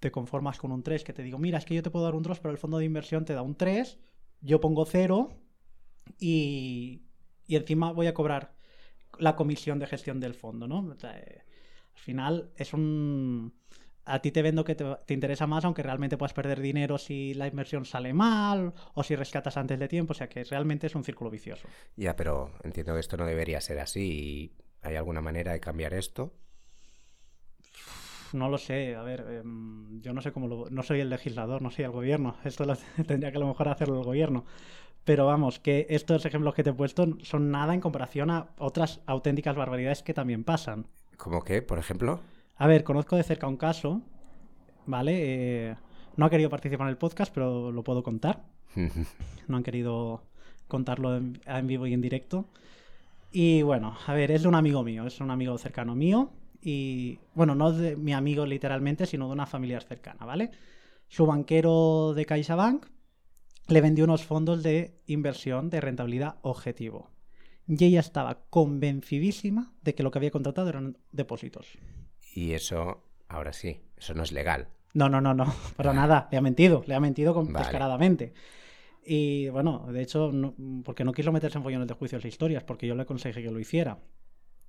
te 0.00 0.10
conformas 0.10 0.58
con 0.58 0.72
un 0.72 0.82
3, 0.82 1.04
que 1.04 1.12
te 1.12 1.22
digo, 1.22 1.38
mira, 1.38 1.58
es 1.58 1.64
que 1.64 1.74
yo 1.74 1.82
te 1.82 1.90
puedo 1.90 2.04
dar 2.04 2.14
un 2.14 2.22
2, 2.22 2.40
pero 2.40 2.52
el 2.52 2.58
fondo 2.58 2.78
de 2.78 2.84
inversión 2.84 3.24
te 3.24 3.34
da 3.34 3.42
un 3.42 3.56
3, 3.56 3.98
yo 4.40 4.60
pongo 4.60 4.84
0 4.84 5.30
y, 6.18 7.02
y 7.46 7.56
encima 7.56 7.92
voy 7.92 8.06
a 8.06 8.14
cobrar 8.14 8.54
la 9.18 9.36
comisión 9.36 9.78
de 9.78 9.86
gestión 9.86 10.20
del 10.20 10.34
fondo, 10.34 10.68
¿no? 10.68 10.94
Eh, 11.02 11.42
al 11.94 12.00
final 12.00 12.50
es 12.56 12.72
un... 12.72 13.54
A 14.04 14.20
ti 14.20 14.30
te 14.30 14.40
vendo 14.40 14.62
que 14.62 14.76
te, 14.76 14.84
te 15.04 15.14
interesa 15.14 15.48
más, 15.48 15.64
aunque 15.64 15.82
realmente 15.82 16.16
puedas 16.16 16.32
perder 16.32 16.60
dinero 16.60 16.96
si 16.96 17.34
la 17.34 17.48
inversión 17.48 17.84
sale 17.84 18.12
mal 18.12 18.72
o 18.94 19.02
si 19.02 19.16
rescatas 19.16 19.56
antes 19.56 19.80
de 19.80 19.88
tiempo. 19.88 20.12
O 20.12 20.14
sea 20.14 20.28
que 20.28 20.44
realmente 20.44 20.86
es 20.86 20.94
un 20.94 21.02
círculo 21.02 21.28
vicioso. 21.28 21.66
Ya, 21.96 22.14
pero 22.14 22.52
entiendo 22.62 22.94
que 22.94 23.00
esto 23.00 23.16
no 23.16 23.26
debería 23.26 23.60
ser 23.60 23.80
así. 23.80 24.54
¿Hay 24.82 24.94
alguna 24.94 25.20
manera 25.20 25.52
de 25.52 25.58
cambiar 25.58 25.92
esto? 25.92 26.32
No 28.32 28.48
lo 28.48 28.58
sé, 28.58 28.94
a 28.94 29.02
ver, 29.02 29.24
em, 29.42 30.00
yo 30.00 30.12
no 30.12 30.20
sé 30.20 30.32
cómo 30.32 30.48
lo... 30.48 30.70
No 30.70 30.82
soy 30.82 31.00
el 31.00 31.10
legislador, 31.10 31.62
no 31.62 31.70
soy 31.70 31.84
el 31.84 31.90
gobierno. 31.90 32.36
Esto 32.44 32.64
lo 32.64 32.76
tendría 33.06 33.30
que 33.30 33.38
a 33.38 33.40
lo 33.40 33.48
mejor 33.48 33.68
hacerlo 33.68 33.98
el 33.98 34.04
gobierno. 34.04 34.44
Pero 35.04 35.26
vamos, 35.26 35.60
que 35.60 35.86
estos 35.88 36.24
ejemplos 36.26 36.54
que 36.54 36.64
te 36.64 36.70
he 36.70 36.72
puesto 36.72 37.06
son 37.22 37.50
nada 37.50 37.74
en 37.74 37.80
comparación 37.80 38.30
a 38.30 38.48
otras 38.58 39.00
auténticas 39.06 39.54
barbaridades 39.54 40.02
que 40.02 40.14
también 40.14 40.42
pasan. 40.42 40.86
¿Cómo 41.16 41.42
qué, 41.42 41.62
por 41.62 41.78
ejemplo? 41.78 42.20
A 42.56 42.66
ver, 42.66 42.82
conozco 42.82 43.16
de 43.16 43.22
cerca 43.22 43.46
un 43.46 43.56
caso, 43.56 44.02
¿vale? 44.86 45.12
Eh, 45.70 45.76
no 46.16 46.26
ha 46.26 46.30
querido 46.30 46.50
participar 46.50 46.86
en 46.86 46.90
el 46.90 46.98
podcast, 46.98 47.32
pero 47.32 47.70
lo 47.70 47.82
puedo 47.82 48.02
contar. 48.02 48.44
No 49.48 49.56
han 49.56 49.62
querido 49.62 50.22
contarlo 50.66 51.16
en, 51.16 51.40
en 51.46 51.66
vivo 51.68 51.86
y 51.86 51.94
en 51.94 52.00
directo. 52.00 52.46
Y 53.30 53.62
bueno, 53.62 53.96
a 54.06 54.14
ver, 54.14 54.32
es 54.32 54.42
de 54.42 54.48
un 54.48 54.54
amigo 54.56 54.82
mío, 54.82 55.06
es 55.06 55.20
un 55.20 55.30
amigo 55.30 55.56
cercano 55.58 55.94
mío. 55.94 56.30
Y 56.60 57.18
bueno, 57.34 57.54
no 57.54 57.72
de 57.72 57.96
mi 57.96 58.12
amigo 58.12 58.46
literalmente, 58.46 59.06
sino 59.06 59.26
de 59.26 59.32
una 59.32 59.46
familia 59.46 59.80
cercana, 59.80 60.24
¿vale? 60.26 60.50
Su 61.08 61.26
banquero 61.26 62.12
de 62.14 62.24
CaixaBank 62.26 62.86
le 63.68 63.80
vendió 63.80 64.04
unos 64.04 64.24
fondos 64.24 64.62
de 64.62 65.00
inversión 65.06 65.70
de 65.70 65.80
rentabilidad 65.80 66.36
objetivo. 66.42 67.10
Y 67.68 67.84
ella 67.84 68.00
estaba 68.00 68.44
convencidísima 68.48 69.72
de 69.82 69.94
que 69.94 70.02
lo 70.02 70.10
que 70.10 70.18
había 70.18 70.30
contratado 70.30 70.68
eran 70.68 70.98
depósitos. 71.12 71.66
y 72.34 72.52
eso, 72.52 73.02
ahora 73.28 73.52
sí, 73.52 73.80
eso 73.96 74.12
no 74.14 74.22
es 74.22 74.30
legal. 74.30 74.68
No, 74.94 75.08
no, 75.08 75.20
no, 75.20 75.34
no, 75.34 75.52
para 75.76 75.92
nada. 75.92 76.28
Le 76.30 76.38
ha 76.38 76.40
mentido, 76.42 76.84
le 76.86 76.94
ha 76.94 77.00
mentido 77.00 77.34
con- 77.34 77.52
Vale. 77.52 77.64
descaradamente. 77.64 78.32
Y 79.04 79.48
bueno, 79.50 79.86
de 79.92 80.02
hecho, 80.02 80.32
no- 80.32 80.54
porque 80.84 81.04
no 81.04 81.12
quiso 81.12 81.32
meterse 81.32 81.58
en 81.58 81.64
follones 81.64 81.88
de 81.88 81.94
juicios 81.94 82.24
e 82.24 82.28
historias, 82.28 82.62
porque 82.64 82.86
yo 82.86 82.94
le 82.94 83.02
aconsejé 83.02 83.42
que 83.42 83.50
lo 83.50 83.58
hiciera. 83.60 83.98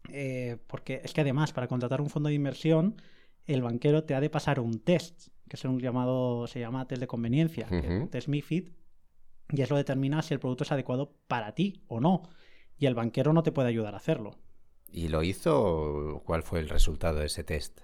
Eh, 0.10 0.58
porque 0.68 1.02
es 1.04 1.14
que 1.14 1.22
además, 1.22 1.54
para 1.54 1.68
contratar 1.68 2.02
un 2.02 2.10
fondo 2.10 2.30
de 2.30 2.36
inversión, 2.36 3.02
el 3.46 3.62
banquero 3.62 4.04
te 4.04 4.16
ha 4.16 4.20
de 4.22 4.30
pasar 4.30 4.60
un 4.60 4.80
test, 4.80 5.28
que 5.48 5.56
es 5.56 5.66
un 5.66 5.80
llamado, 5.80 6.48
se 6.48 6.60
llama 6.60 6.88
test 6.88 7.00
de 7.02 7.08
conveniencia, 7.08 7.68
que- 7.68 7.78
Ujú. 8.00 8.08
test 8.08 8.28
MIFID, 8.28 8.70
y 9.54 9.62
eso 9.62 9.76
determina 9.76 10.22
si 10.22 10.34
el 10.34 10.40
producto 10.40 10.64
es 10.64 10.72
adecuado 10.72 11.14
para 11.28 11.54
ti 11.54 11.82
o 11.88 12.00
no. 12.00 12.24
Y 12.78 12.86
el 12.86 12.96
banquero 12.96 13.34
no 13.34 13.44
te 13.44 13.52
puede 13.52 13.70
ayudar 13.70 13.94
a 13.94 13.98
hacerlo. 13.98 14.36
¿Y 14.92 15.08
lo 15.10 15.24
hizo 15.24 16.22
cuál 16.26 16.44
fue 16.44 16.60
el 16.60 16.70
resultado 16.70 17.20
de 17.20 17.26
ese 17.26 17.44
test? 17.44 17.82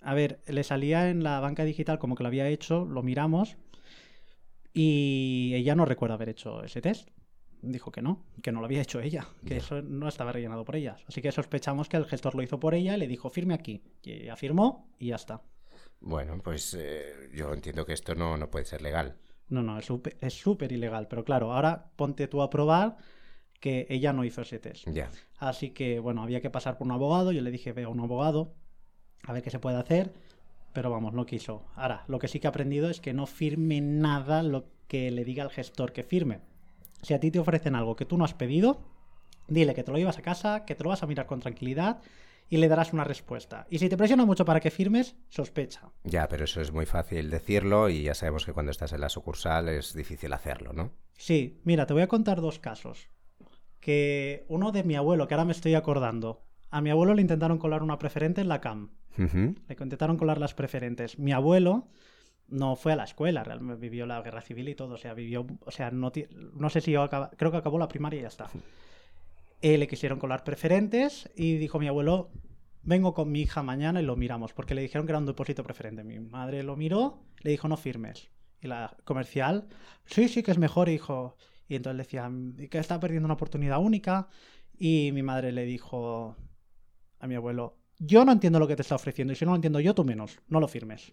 A 0.00 0.14
ver, 0.14 0.40
le 0.46 0.62
salía 0.64 1.10
en 1.10 1.22
la 1.22 1.40
banca 1.40 1.64
digital 1.64 1.98
como 1.98 2.14
que 2.14 2.22
lo 2.22 2.28
había 2.28 2.48
hecho, 2.48 2.84
lo 2.84 3.02
miramos 3.02 3.56
y 4.72 5.52
ella 5.54 5.74
no 5.74 5.84
recuerda 5.84 6.14
haber 6.14 6.28
hecho 6.28 6.62
ese 6.62 6.80
test. 6.80 7.08
Dijo 7.60 7.90
que 7.90 8.02
no, 8.02 8.24
que 8.42 8.52
no 8.52 8.60
lo 8.60 8.66
había 8.66 8.82
hecho 8.82 9.00
ella, 9.00 9.26
que 9.44 9.56
eso 9.56 9.82
no 9.82 10.08
estaba 10.08 10.32
rellenado 10.32 10.64
por 10.64 10.76
ella. 10.76 10.96
Así 11.06 11.20
que 11.20 11.32
sospechamos 11.32 11.88
que 11.88 11.96
el 11.96 12.04
gestor 12.04 12.34
lo 12.34 12.42
hizo 12.42 12.60
por 12.60 12.74
ella 12.74 12.94
y 12.94 12.98
le 12.98 13.08
dijo 13.08 13.30
firme 13.30 13.54
aquí. 13.54 13.82
Y 14.02 14.12
ella 14.12 14.36
firmó 14.36 14.88
y 14.98 15.08
ya 15.08 15.16
está. 15.16 15.42
Bueno, 16.00 16.38
pues 16.42 16.74
eh, 16.78 17.30
yo 17.34 17.52
entiendo 17.52 17.84
que 17.84 17.92
esto 17.92 18.14
no, 18.14 18.36
no 18.36 18.50
puede 18.50 18.64
ser 18.64 18.82
legal. 18.82 19.16
No, 19.48 19.62
no, 19.62 19.78
es 19.78 20.34
súper 20.34 20.72
ilegal. 20.72 21.08
Pero 21.08 21.24
claro, 21.24 21.52
ahora 21.52 21.90
ponte 21.96 22.28
tú 22.28 22.42
a 22.42 22.50
probar 22.50 22.96
que 23.60 23.86
ella 23.90 24.12
no 24.12 24.24
hizo 24.24 24.42
ese 24.42 24.58
test. 24.58 24.88
Ya. 24.88 25.10
Así 25.38 25.70
que, 25.70 25.98
bueno, 25.98 26.22
había 26.22 26.40
que 26.40 26.50
pasar 26.50 26.78
por 26.78 26.86
un 26.86 26.92
abogado. 26.92 27.32
Yo 27.32 27.40
le 27.40 27.50
dije, 27.50 27.72
ve 27.72 27.84
a 27.84 27.88
un 27.88 28.00
abogado, 28.00 28.54
a 29.24 29.32
ver 29.32 29.42
qué 29.42 29.50
se 29.50 29.58
puede 29.58 29.78
hacer. 29.78 30.12
Pero 30.72 30.90
vamos, 30.90 31.12
no 31.14 31.26
quiso. 31.26 31.64
Ahora, 31.74 32.04
lo 32.08 32.18
que 32.18 32.28
sí 32.28 32.40
que 32.40 32.46
he 32.46 32.50
aprendido 32.50 32.90
es 32.90 33.00
que 33.00 33.14
no 33.14 33.26
firme 33.26 33.80
nada 33.80 34.42
lo 34.42 34.66
que 34.86 35.10
le 35.10 35.24
diga 35.24 35.42
al 35.42 35.50
gestor 35.50 35.92
que 35.92 36.04
firme. 36.04 36.40
Si 37.02 37.14
a 37.14 37.20
ti 37.20 37.30
te 37.30 37.38
ofrecen 37.38 37.74
algo 37.74 37.96
que 37.96 38.04
tú 38.04 38.16
no 38.18 38.24
has 38.24 38.34
pedido, 38.34 38.80
dile 39.46 39.74
que 39.74 39.82
te 39.82 39.90
lo 39.90 39.98
llevas 39.98 40.18
a 40.18 40.22
casa, 40.22 40.64
que 40.64 40.74
te 40.74 40.84
lo 40.84 40.90
vas 40.90 41.02
a 41.02 41.06
mirar 41.06 41.26
con 41.26 41.40
tranquilidad 41.40 42.00
y 42.50 42.56
le 42.56 42.68
darás 42.68 42.92
una 42.92 43.04
respuesta. 43.04 43.66
Y 43.70 43.78
si 43.78 43.88
te 43.88 43.96
presiona 43.96 44.24
mucho 44.24 44.44
para 44.44 44.60
que 44.60 44.70
firmes, 44.70 45.16
sospecha. 45.28 45.90
Ya, 46.04 46.28
pero 46.28 46.44
eso 46.44 46.60
es 46.60 46.72
muy 46.72 46.86
fácil 46.86 47.30
decirlo 47.30 47.88
y 47.88 48.02
ya 48.04 48.14
sabemos 48.14 48.46
que 48.46 48.52
cuando 48.52 48.72
estás 48.72 48.92
en 48.92 49.00
la 49.00 49.08
sucursal 49.08 49.68
es 49.68 49.94
difícil 49.94 50.32
hacerlo, 50.32 50.72
¿no? 50.72 50.92
Sí, 51.16 51.60
mira, 51.64 51.86
te 51.86 51.92
voy 51.92 52.02
a 52.02 52.08
contar 52.08 52.40
dos 52.40 52.58
casos. 52.58 53.08
Que 53.80 54.44
uno 54.48 54.72
de 54.72 54.82
mi 54.82 54.96
abuelo, 54.96 55.28
que 55.28 55.34
ahora 55.34 55.44
me 55.44 55.52
estoy 55.52 55.74
acordando. 55.74 56.42
A 56.70 56.80
mi 56.80 56.90
abuelo 56.90 57.14
le 57.14 57.22
intentaron 57.22 57.58
colar 57.58 57.82
una 57.82 57.98
preferente 57.98 58.40
en 58.40 58.48
la 58.48 58.60
CAM. 58.60 58.90
Le 59.16 59.76
intentaron 59.80 60.16
colar 60.16 60.38
las 60.38 60.54
preferentes. 60.54 61.18
Mi 61.18 61.32
abuelo 61.32 61.88
no 62.48 62.76
fue 62.76 62.92
a 62.92 62.96
la 62.96 63.04
escuela, 63.04 63.44
realmente 63.44 63.80
vivió 63.80 64.06
la 64.06 64.20
guerra 64.22 64.40
civil 64.40 64.68
y 64.68 64.74
todo. 64.74 64.94
O 64.94 64.98
sea, 64.98 65.14
vivió. 65.14 65.46
O 65.64 65.70
sea, 65.70 65.90
no, 65.90 66.10
no 66.54 66.70
sé 66.70 66.80
si 66.80 66.92
yo 66.92 67.02
acaba- 67.02 67.30
creo 67.36 67.50
que 67.50 67.58
acabó 67.58 67.78
la 67.78 67.88
primaria 67.88 68.18
y 68.18 68.22
ya 68.22 68.28
está. 68.28 68.48
Eh, 69.60 69.76
le 69.76 69.88
quisieron 69.88 70.18
colar 70.18 70.44
preferentes 70.44 71.30
y 71.36 71.56
dijo 71.56 71.78
mi 71.78 71.88
abuelo: 71.88 72.30
Vengo 72.82 73.12
con 73.12 73.30
mi 73.30 73.40
hija 73.42 73.62
mañana 73.62 74.00
y 74.00 74.04
lo 74.04 74.16
miramos, 74.16 74.52
porque 74.52 74.74
le 74.74 74.82
dijeron 74.82 75.06
que 75.06 75.12
era 75.12 75.18
un 75.18 75.26
depósito 75.26 75.62
preferente. 75.62 76.04
Mi 76.04 76.20
madre 76.20 76.62
lo 76.62 76.76
miró, 76.76 77.22
le 77.42 77.50
dijo: 77.50 77.68
No 77.68 77.76
firmes. 77.76 78.30
Y 78.60 78.68
la 78.68 78.96
comercial: 79.04 79.68
Sí, 80.06 80.28
sí, 80.28 80.42
que 80.42 80.50
es 80.52 80.58
mejor, 80.58 80.88
hijo. 80.88 81.36
Y 81.68 81.76
entonces 81.76 81.96
le 81.96 82.02
decían 82.04 82.56
que 82.70 82.78
está 82.78 82.98
perdiendo 82.98 83.26
una 83.26 83.34
oportunidad 83.34 83.78
única. 83.80 84.28
Y 84.78 85.10
mi 85.12 85.22
madre 85.22 85.52
le 85.52 85.64
dijo 85.64 86.36
a 87.18 87.26
mi 87.26 87.34
abuelo: 87.34 87.76
Yo 87.98 88.24
no 88.24 88.32
entiendo 88.32 88.58
lo 88.58 88.68
que 88.68 88.76
te 88.76 88.82
está 88.82 88.94
ofreciendo, 88.94 89.32
y 89.32 89.36
si 89.36 89.44
no 89.44 89.50
lo 89.50 89.56
entiendo 89.56 89.80
yo, 89.80 89.94
tú 89.94 90.04
menos, 90.04 90.38
no 90.48 90.60
lo 90.60 90.68
firmes. 90.68 91.12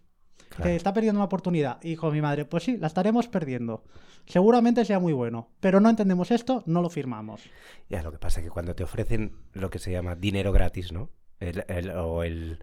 Claro. 0.49 0.63
Que 0.63 0.75
está 0.75 0.93
perdiendo 0.93 1.19
una 1.19 1.25
oportunidad. 1.25 1.79
Y 1.83 1.89
dijo 1.89 2.09
mi 2.11 2.21
madre, 2.21 2.45
pues 2.45 2.63
sí, 2.63 2.77
la 2.77 2.87
estaremos 2.87 3.27
perdiendo. 3.27 3.83
Seguramente 4.25 4.85
sea 4.85 4.99
muy 4.99 5.13
bueno, 5.13 5.49
pero 5.59 5.79
no 5.79 5.89
entendemos 5.89 6.31
esto, 6.31 6.63
no 6.65 6.81
lo 6.81 6.89
firmamos. 6.89 7.41
Ya, 7.89 8.01
lo 8.01 8.11
que 8.11 8.17
pasa 8.17 8.39
es 8.39 8.45
que 8.45 8.49
cuando 8.49 8.73
te 8.75 8.83
ofrecen 8.83 9.33
lo 9.53 9.69
que 9.69 9.79
se 9.79 9.91
llama 9.91 10.15
dinero 10.15 10.51
gratis, 10.51 10.91
¿no? 10.91 11.09
El- 11.39 11.63
el- 11.67 11.89
o 11.91 12.23
el, 12.23 12.59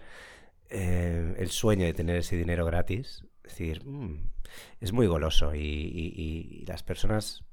eh, 0.71 1.35
el 1.39 1.51
sueño 1.51 1.85
de 1.85 1.93
tener 1.95 2.17
ese 2.17 2.37
dinero 2.37 2.65
gratis, 2.65 3.25
es 3.45 3.51
decir, 3.51 3.85
mm, 3.85 4.31
es 4.81 4.93
muy 4.93 5.07
goloso 5.07 5.55
y, 5.55 5.59
y- 5.61 6.15
y- 6.17 6.63
y 6.63 6.67
las 6.67 6.83
personas, 6.83 7.45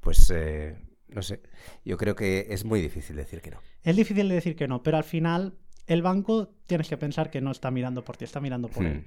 pues, 0.00 0.30
eh, 0.34 0.76
no 1.08 1.22
sé, 1.22 1.40
yo 1.84 1.96
creo 1.96 2.16
que 2.16 2.46
es 2.50 2.64
muy 2.64 2.80
difícil 2.80 3.16
decir 3.16 3.40
que 3.40 3.50
no. 3.52 3.58
Es 3.82 3.96
difícil 3.96 4.28
de 4.28 4.34
decir 4.34 4.56
que 4.56 4.66
no, 4.68 4.82
pero 4.82 4.96
al 4.96 5.04
final 5.04 5.54
el 5.86 6.02
banco 6.02 6.48
tienes 6.66 6.88
que 6.88 6.96
pensar 6.96 7.30
que 7.30 7.40
no 7.40 7.50
está 7.50 7.70
mirando 7.70 8.02
por 8.04 8.16
ti, 8.16 8.24
está 8.24 8.40
mirando 8.40 8.68
por 8.68 8.84
él. 8.84 9.04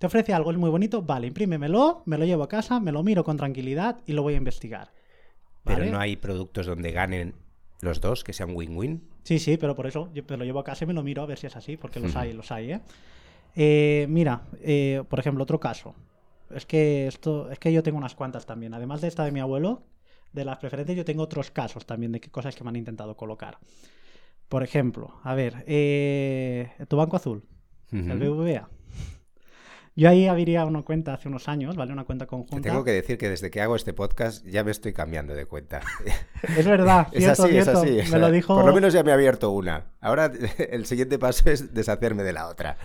Te 0.00 0.06
ofrece 0.06 0.32
algo, 0.32 0.50
es 0.50 0.56
muy 0.56 0.70
bonito, 0.70 1.02
vale, 1.02 1.26
imprímemelo, 1.26 2.02
me 2.06 2.16
lo 2.16 2.24
llevo 2.24 2.42
a 2.42 2.48
casa, 2.48 2.80
me 2.80 2.90
lo 2.90 3.02
miro 3.02 3.22
con 3.22 3.36
tranquilidad 3.36 3.98
y 4.06 4.14
lo 4.14 4.22
voy 4.22 4.32
a 4.32 4.38
investigar. 4.38 4.94
Pero 5.62 5.84
no 5.84 6.00
hay 6.00 6.16
productos 6.16 6.64
donde 6.64 6.90
ganen 6.90 7.34
los 7.82 8.00
dos, 8.00 8.24
que 8.24 8.32
sean 8.32 8.56
win-win. 8.56 9.06
Sí, 9.24 9.38
sí, 9.38 9.58
pero 9.58 9.76
por 9.76 9.86
eso 9.86 10.08
yo 10.14 10.22
me 10.26 10.38
lo 10.38 10.46
llevo 10.46 10.58
a 10.58 10.64
casa 10.64 10.84
y 10.84 10.86
me 10.86 10.94
lo 10.94 11.02
miro 11.02 11.22
a 11.22 11.26
ver 11.26 11.36
si 11.36 11.48
es 11.48 11.54
así, 11.54 11.76
porque 11.76 12.00
los 12.00 12.16
hay, 12.16 12.32
los 12.32 12.50
hay, 12.50 12.72
¿eh? 12.72 12.80
Eh, 13.54 14.06
mira, 14.08 14.44
eh, 14.62 15.04
por 15.06 15.20
ejemplo, 15.20 15.44
otro 15.44 15.60
caso. 15.60 15.94
Es 16.48 16.64
que 16.64 17.06
esto, 17.06 17.50
es 17.50 17.58
que 17.58 17.70
yo 17.70 17.82
tengo 17.82 17.98
unas 17.98 18.14
cuantas 18.14 18.46
también. 18.46 18.72
Además 18.72 19.02
de 19.02 19.08
esta 19.08 19.26
de 19.26 19.32
mi 19.32 19.40
abuelo, 19.40 19.82
de 20.32 20.46
las 20.46 20.56
preferentes, 20.56 20.96
yo 20.96 21.04
tengo 21.04 21.24
otros 21.24 21.50
casos 21.50 21.84
también 21.84 22.12
de 22.12 22.22
cosas 22.22 22.56
que 22.56 22.64
me 22.64 22.70
han 22.70 22.76
intentado 22.76 23.18
colocar. 23.18 23.58
Por 24.48 24.62
ejemplo, 24.62 25.20
a 25.24 25.34
ver, 25.34 25.62
eh, 25.66 26.70
tu 26.88 26.96
banco 26.96 27.16
azul, 27.16 27.44
el 27.92 28.16
Ujú. 28.16 28.34
BBVA. 28.34 28.79
Yo 29.96 30.08
ahí 30.08 30.28
abriría 30.28 30.64
una 30.64 30.82
cuenta 30.82 31.14
hace 31.14 31.28
unos 31.28 31.48
años, 31.48 31.76
¿vale? 31.76 31.92
Una 31.92 32.04
cuenta 32.04 32.24
Te 32.24 32.30
conjunta. 32.30 32.68
tengo 32.68 32.84
que 32.84 32.92
decir 32.92 33.18
que 33.18 33.28
desde 33.28 33.50
que 33.50 33.60
hago 33.60 33.76
este 33.76 33.92
podcast 33.92 34.44
ya 34.46 34.64
me 34.64 34.70
estoy 34.70 34.92
cambiando 34.92 35.34
de 35.34 35.46
cuenta. 35.46 35.80
Es 36.56 36.66
verdad, 36.66 37.08
Es 37.12 37.22
cierto, 37.24 37.42
así, 37.44 37.56
es 37.58 37.64
cierto. 37.64 37.80
así. 37.82 37.90
o 37.90 37.94
Me 37.96 38.06
sea, 38.06 38.18
lo 38.18 38.30
dijo. 38.30 38.54
Por 38.54 38.64
lo 38.66 38.72
menos 38.74 38.92
ya 38.94 39.02
me 39.02 39.10
he 39.10 39.14
abierto 39.14 39.50
una. 39.50 39.86
Ahora 40.00 40.30
el 40.70 40.86
siguiente 40.86 41.18
paso 41.18 41.50
es 41.50 41.74
deshacerme 41.74 42.22
de 42.22 42.32
la 42.32 42.48
otra. 42.48 42.78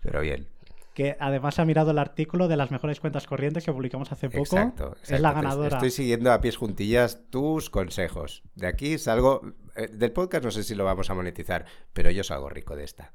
Pero 0.00 0.20
bien. 0.22 0.48
que 0.94 1.16
además 1.20 1.58
ha 1.58 1.64
mirado 1.64 1.90
el 1.90 1.98
artículo 1.98 2.48
de 2.48 2.56
las 2.56 2.70
mejores 2.70 3.00
cuentas 3.00 3.26
corrientes 3.26 3.64
que 3.64 3.72
publicamos 3.72 4.10
hace 4.12 4.28
poco. 4.30 4.42
Exacto, 4.56 4.96
Es 5.06 5.20
la 5.20 5.32
ganadora. 5.32 5.76
Estoy 5.76 5.90
siguiendo 5.90 6.32
a 6.32 6.40
pies 6.40 6.56
juntillas 6.56 7.20
tus 7.30 7.70
consejos. 7.70 8.42
De 8.54 8.66
aquí 8.66 8.98
salgo. 8.98 9.40
eh, 9.76 9.88
del 9.92 10.12
podcast 10.12 10.44
no 10.44 10.50
sé 10.50 10.62
si 10.64 10.74
lo 10.74 10.84
vamos 10.84 11.10
a 11.10 11.14
monetizar, 11.14 11.64
pero 11.92 12.10
yo 12.10 12.22
salgo 12.24 12.48
rico 12.48 12.76
de 12.76 12.84
esta. 12.84 13.12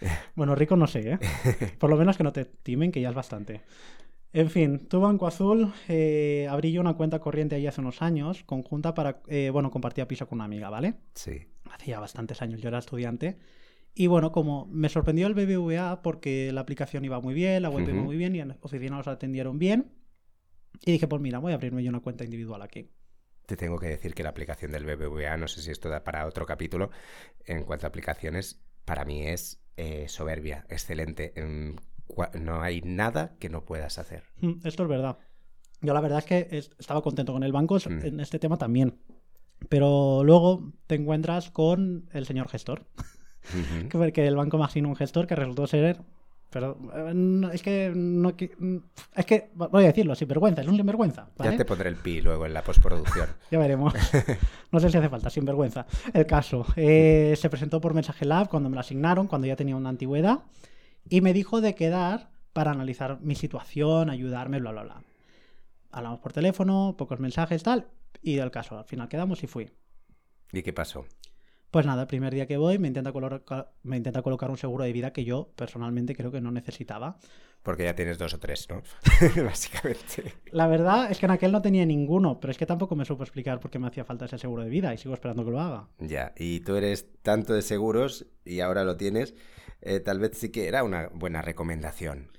Bueno, 0.34 0.54
rico 0.54 0.76
no 0.76 0.86
sé, 0.86 1.12
¿eh? 1.12 1.18
Por 1.78 1.90
lo 1.90 1.96
menos 1.96 2.16
que 2.16 2.24
no 2.24 2.32
te 2.32 2.44
timen, 2.44 2.92
que 2.92 3.00
ya 3.00 3.08
es 3.08 3.14
bastante. 3.14 3.62
En 4.32 4.50
fin, 4.50 4.88
tu 4.88 5.00
Banco 5.00 5.26
Azul, 5.26 5.72
eh, 5.88 6.46
abrí 6.50 6.70
yo 6.70 6.80
una 6.80 6.94
cuenta 6.94 7.18
corriente 7.18 7.56
ahí 7.56 7.66
hace 7.66 7.80
unos 7.80 8.02
años, 8.02 8.44
conjunta 8.44 8.94
para, 8.94 9.22
eh, 9.26 9.50
bueno, 9.50 9.70
compartía 9.70 10.06
piso 10.06 10.28
con 10.28 10.36
una 10.36 10.44
amiga, 10.44 10.68
¿vale? 10.68 10.96
Sí. 11.14 11.48
Hacía 11.70 11.98
bastantes 11.98 12.42
años, 12.42 12.60
yo 12.60 12.68
era 12.68 12.78
estudiante. 12.78 13.38
Y 13.94 14.06
bueno, 14.06 14.30
como 14.30 14.66
me 14.66 14.88
sorprendió 14.90 15.26
el 15.26 15.34
BBVA 15.34 16.02
porque 16.02 16.52
la 16.52 16.60
aplicación 16.60 17.04
iba 17.04 17.20
muy 17.20 17.34
bien, 17.34 17.62
la 17.62 17.70
web 17.70 17.88
iba 17.88 18.00
muy 18.00 18.16
bien 18.16 18.36
y 18.36 18.40
en 18.40 18.48
la 18.48 18.58
oficina 18.60 18.98
los 18.98 19.08
atendieron 19.08 19.58
bien. 19.58 19.92
Y 20.84 20.92
dije, 20.92 21.08
pues 21.08 21.20
mira, 21.20 21.38
voy 21.38 21.52
a 21.52 21.56
abrirme 21.56 21.82
yo 21.82 21.88
una 21.88 22.00
cuenta 22.00 22.22
individual 22.22 22.62
aquí. 22.62 22.90
Te 23.46 23.56
tengo 23.56 23.78
que 23.78 23.88
decir 23.88 24.14
que 24.14 24.22
la 24.22 24.28
aplicación 24.28 24.70
del 24.70 24.84
BBVA, 24.84 25.36
no 25.38 25.48
sé 25.48 25.62
si 25.62 25.70
esto 25.70 25.88
da 25.88 26.04
para 26.04 26.26
otro 26.26 26.44
capítulo, 26.44 26.90
en 27.46 27.64
cuanto 27.64 27.86
a 27.86 27.88
aplicaciones, 27.88 28.62
para 28.84 29.04
mí 29.04 29.26
es 29.26 29.60
eh, 29.78 30.08
soberbia, 30.08 30.66
excelente. 30.68 31.32
No 32.40 32.60
hay 32.62 32.80
nada 32.82 33.36
que 33.38 33.48
no 33.48 33.64
puedas 33.64 33.98
hacer. 33.98 34.24
Mm, 34.40 34.66
Esto 34.66 34.82
es 34.82 34.88
verdad. 34.88 35.18
Yo 35.80 35.94
la 35.94 36.00
verdad 36.00 36.18
es 36.18 36.24
que 36.24 36.48
es- 36.50 36.70
estaba 36.78 37.02
contento 37.02 37.32
con 37.32 37.44
el 37.44 37.52
banco 37.52 37.76
Mm. 37.76 38.04
en 38.04 38.20
este 38.20 38.38
tema 38.38 38.56
también. 38.56 38.98
Pero 39.68 40.22
luego 40.24 40.72
te 40.86 40.94
encuentras 40.96 41.50
con 41.50 42.08
el 42.12 42.26
señor 42.26 42.48
gestor. 42.48 42.86
Que 43.90 43.96
porque 43.96 44.26
el 44.26 44.36
banco 44.36 44.58
me 44.58 44.64
asignó 44.64 44.88
un 44.90 44.96
gestor 44.96 45.26
que 45.26 45.34
resultó 45.36 45.66
ser. 45.66 46.02
Pero 46.50 46.78
eh, 46.94 47.12
no, 47.14 47.50
es 47.50 47.62
que 47.62 47.92
no 47.94 48.30
mm, 48.30 48.76
es 49.16 49.26
que 49.26 49.50
voy 49.54 49.84
a 49.84 49.88
decirlo, 49.88 50.14
sinvergüenza, 50.14 50.62
es 50.62 50.68
un 50.68 50.76
sinvergüenza. 50.76 51.28
¿vale? 51.36 51.50
Ya 51.50 51.56
te 51.58 51.64
pondré 51.64 51.90
el 51.90 51.96
pi 51.96 52.22
luego 52.22 52.46
en 52.46 52.54
la 52.54 52.62
postproducción. 52.62 53.28
Ya 53.50 53.58
veremos. 53.58 53.94
No 54.72 54.80
sé 54.80 54.90
si 54.90 54.98
hace 54.98 55.08
falta, 55.08 55.30
sinvergüenza. 55.30 55.86
El 56.12 56.26
caso. 56.26 56.66
eh, 56.76 57.34
se 57.36 57.48
presentó 57.48 57.80
por 57.80 57.94
Mensaje 57.94 58.24
Lab 58.24 58.48
cuando 58.48 58.68
me 58.68 58.74
lo 58.74 58.80
asignaron, 58.80 59.26
cuando 59.26 59.46
ya 59.46 59.56
tenía 59.56 59.76
una 59.76 59.88
antigüedad. 59.88 60.40
Y 61.08 61.20
me 61.22 61.32
dijo 61.32 61.60
de 61.60 61.74
quedar 61.74 62.30
para 62.52 62.72
analizar 62.72 63.18
mi 63.20 63.34
situación, 63.34 64.10
ayudarme, 64.10 64.60
bla, 64.60 64.72
bla, 64.72 64.82
bla. 64.82 65.02
Hablamos 65.90 66.20
por 66.20 66.32
teléfono, 66.32 66.96
pocos 66.98 67.18
mensajes, 67.18 67.62
tal. 67.62 67.86
Y 68.20 68.36
del 68.36 68.50
caso, 68.50 68.78
al 68.78 68.84
final 68.84 69.08
quedamos 69.08 69.42
y 69.42 69.46
fui. 69.46 69.70
¿Y 70.52 70.62
qué 70.62 70.72
pasó? 70.72 71.06
Pues 71.70 71.84
nada, 71.84 72.02
el 72.02 72.08
primer 72.08 72.32
día 72.32 72.46
que 72.46 72.56
voy 72.56 72.78
me 72.78 72.88
intenta, 72.88 73.12
colocar, 73.12 73.72
me 73.82 73.96
intenta 73.98 74.22
colocar 74.22 74.50
un 74.50 74.56
seguro 74.56 74.84
de 74.84 74.92
vida 74.92 75.12
que 75.12 75.24
yo 75.24 75.50
personalmente 75.54 76.14
creo 76.14 76.32
que 76.32 76.40
no 76.40 76.50
necesitaba. 76.50 77.18
Porque 77.62 77.84
ya 77.84 77.94
tienes 77.94 78.16
dos 78.16 78.32
o 78.32 78.38
tres, 78.38 78.66
¿no? 78.70 78.82
Básicamente. 79.44 80.32
La 80.52 80.66
verdad 80.66 81.10
es 81.10 81.18
que 81.18 81.26
en 81.26 81.32
aquel 81.32 81.52
no 81.52 81.60
tenía 81.60 81.84
ninguno, 81.84 82.40
pero 82.40 82.50
es 82.50 82.56
que 82.56 82.64
tampoco 82.64 82.96
me 82.96 83.04
supo 83.04 83.22
explicar 83.22 83.60
por 83.60 83.70
qué 83.70 83.78
me 83.78 83.86
hacía 83.86 84.04
falta 84.04 84.24
ese 84.24 84.38
seguro 84.38 84.62
de 84.62 84.70
vida 84.70 84.94
y 84.94 84.98
sigo 84.98 85.12
esperando 85.12 85.44
que 85.44 85.50
lo 85.50 85.60
haga. 85.60 85.88
Ya, 85.98 86.32
y 86.38 86.60
tú 86.60 86.76
eres 86.76 87.06
tanto 87.22 87.52
de 87.52 87.60
seguros 87.60 88.26
y 88.46 88.60
ahora 88.60 88.84
lo 88.84 88.96
tienes, 88.96 89.34
eh, 89.82 90.00
tal 90.00 90.20
vez 90.20 90.38
sí 90.38 90.50
que 90.50 90.68
era 90.68 90.84
una 90.84 91.08
buena 91.12 91.42
recomendación. 91.42 92.30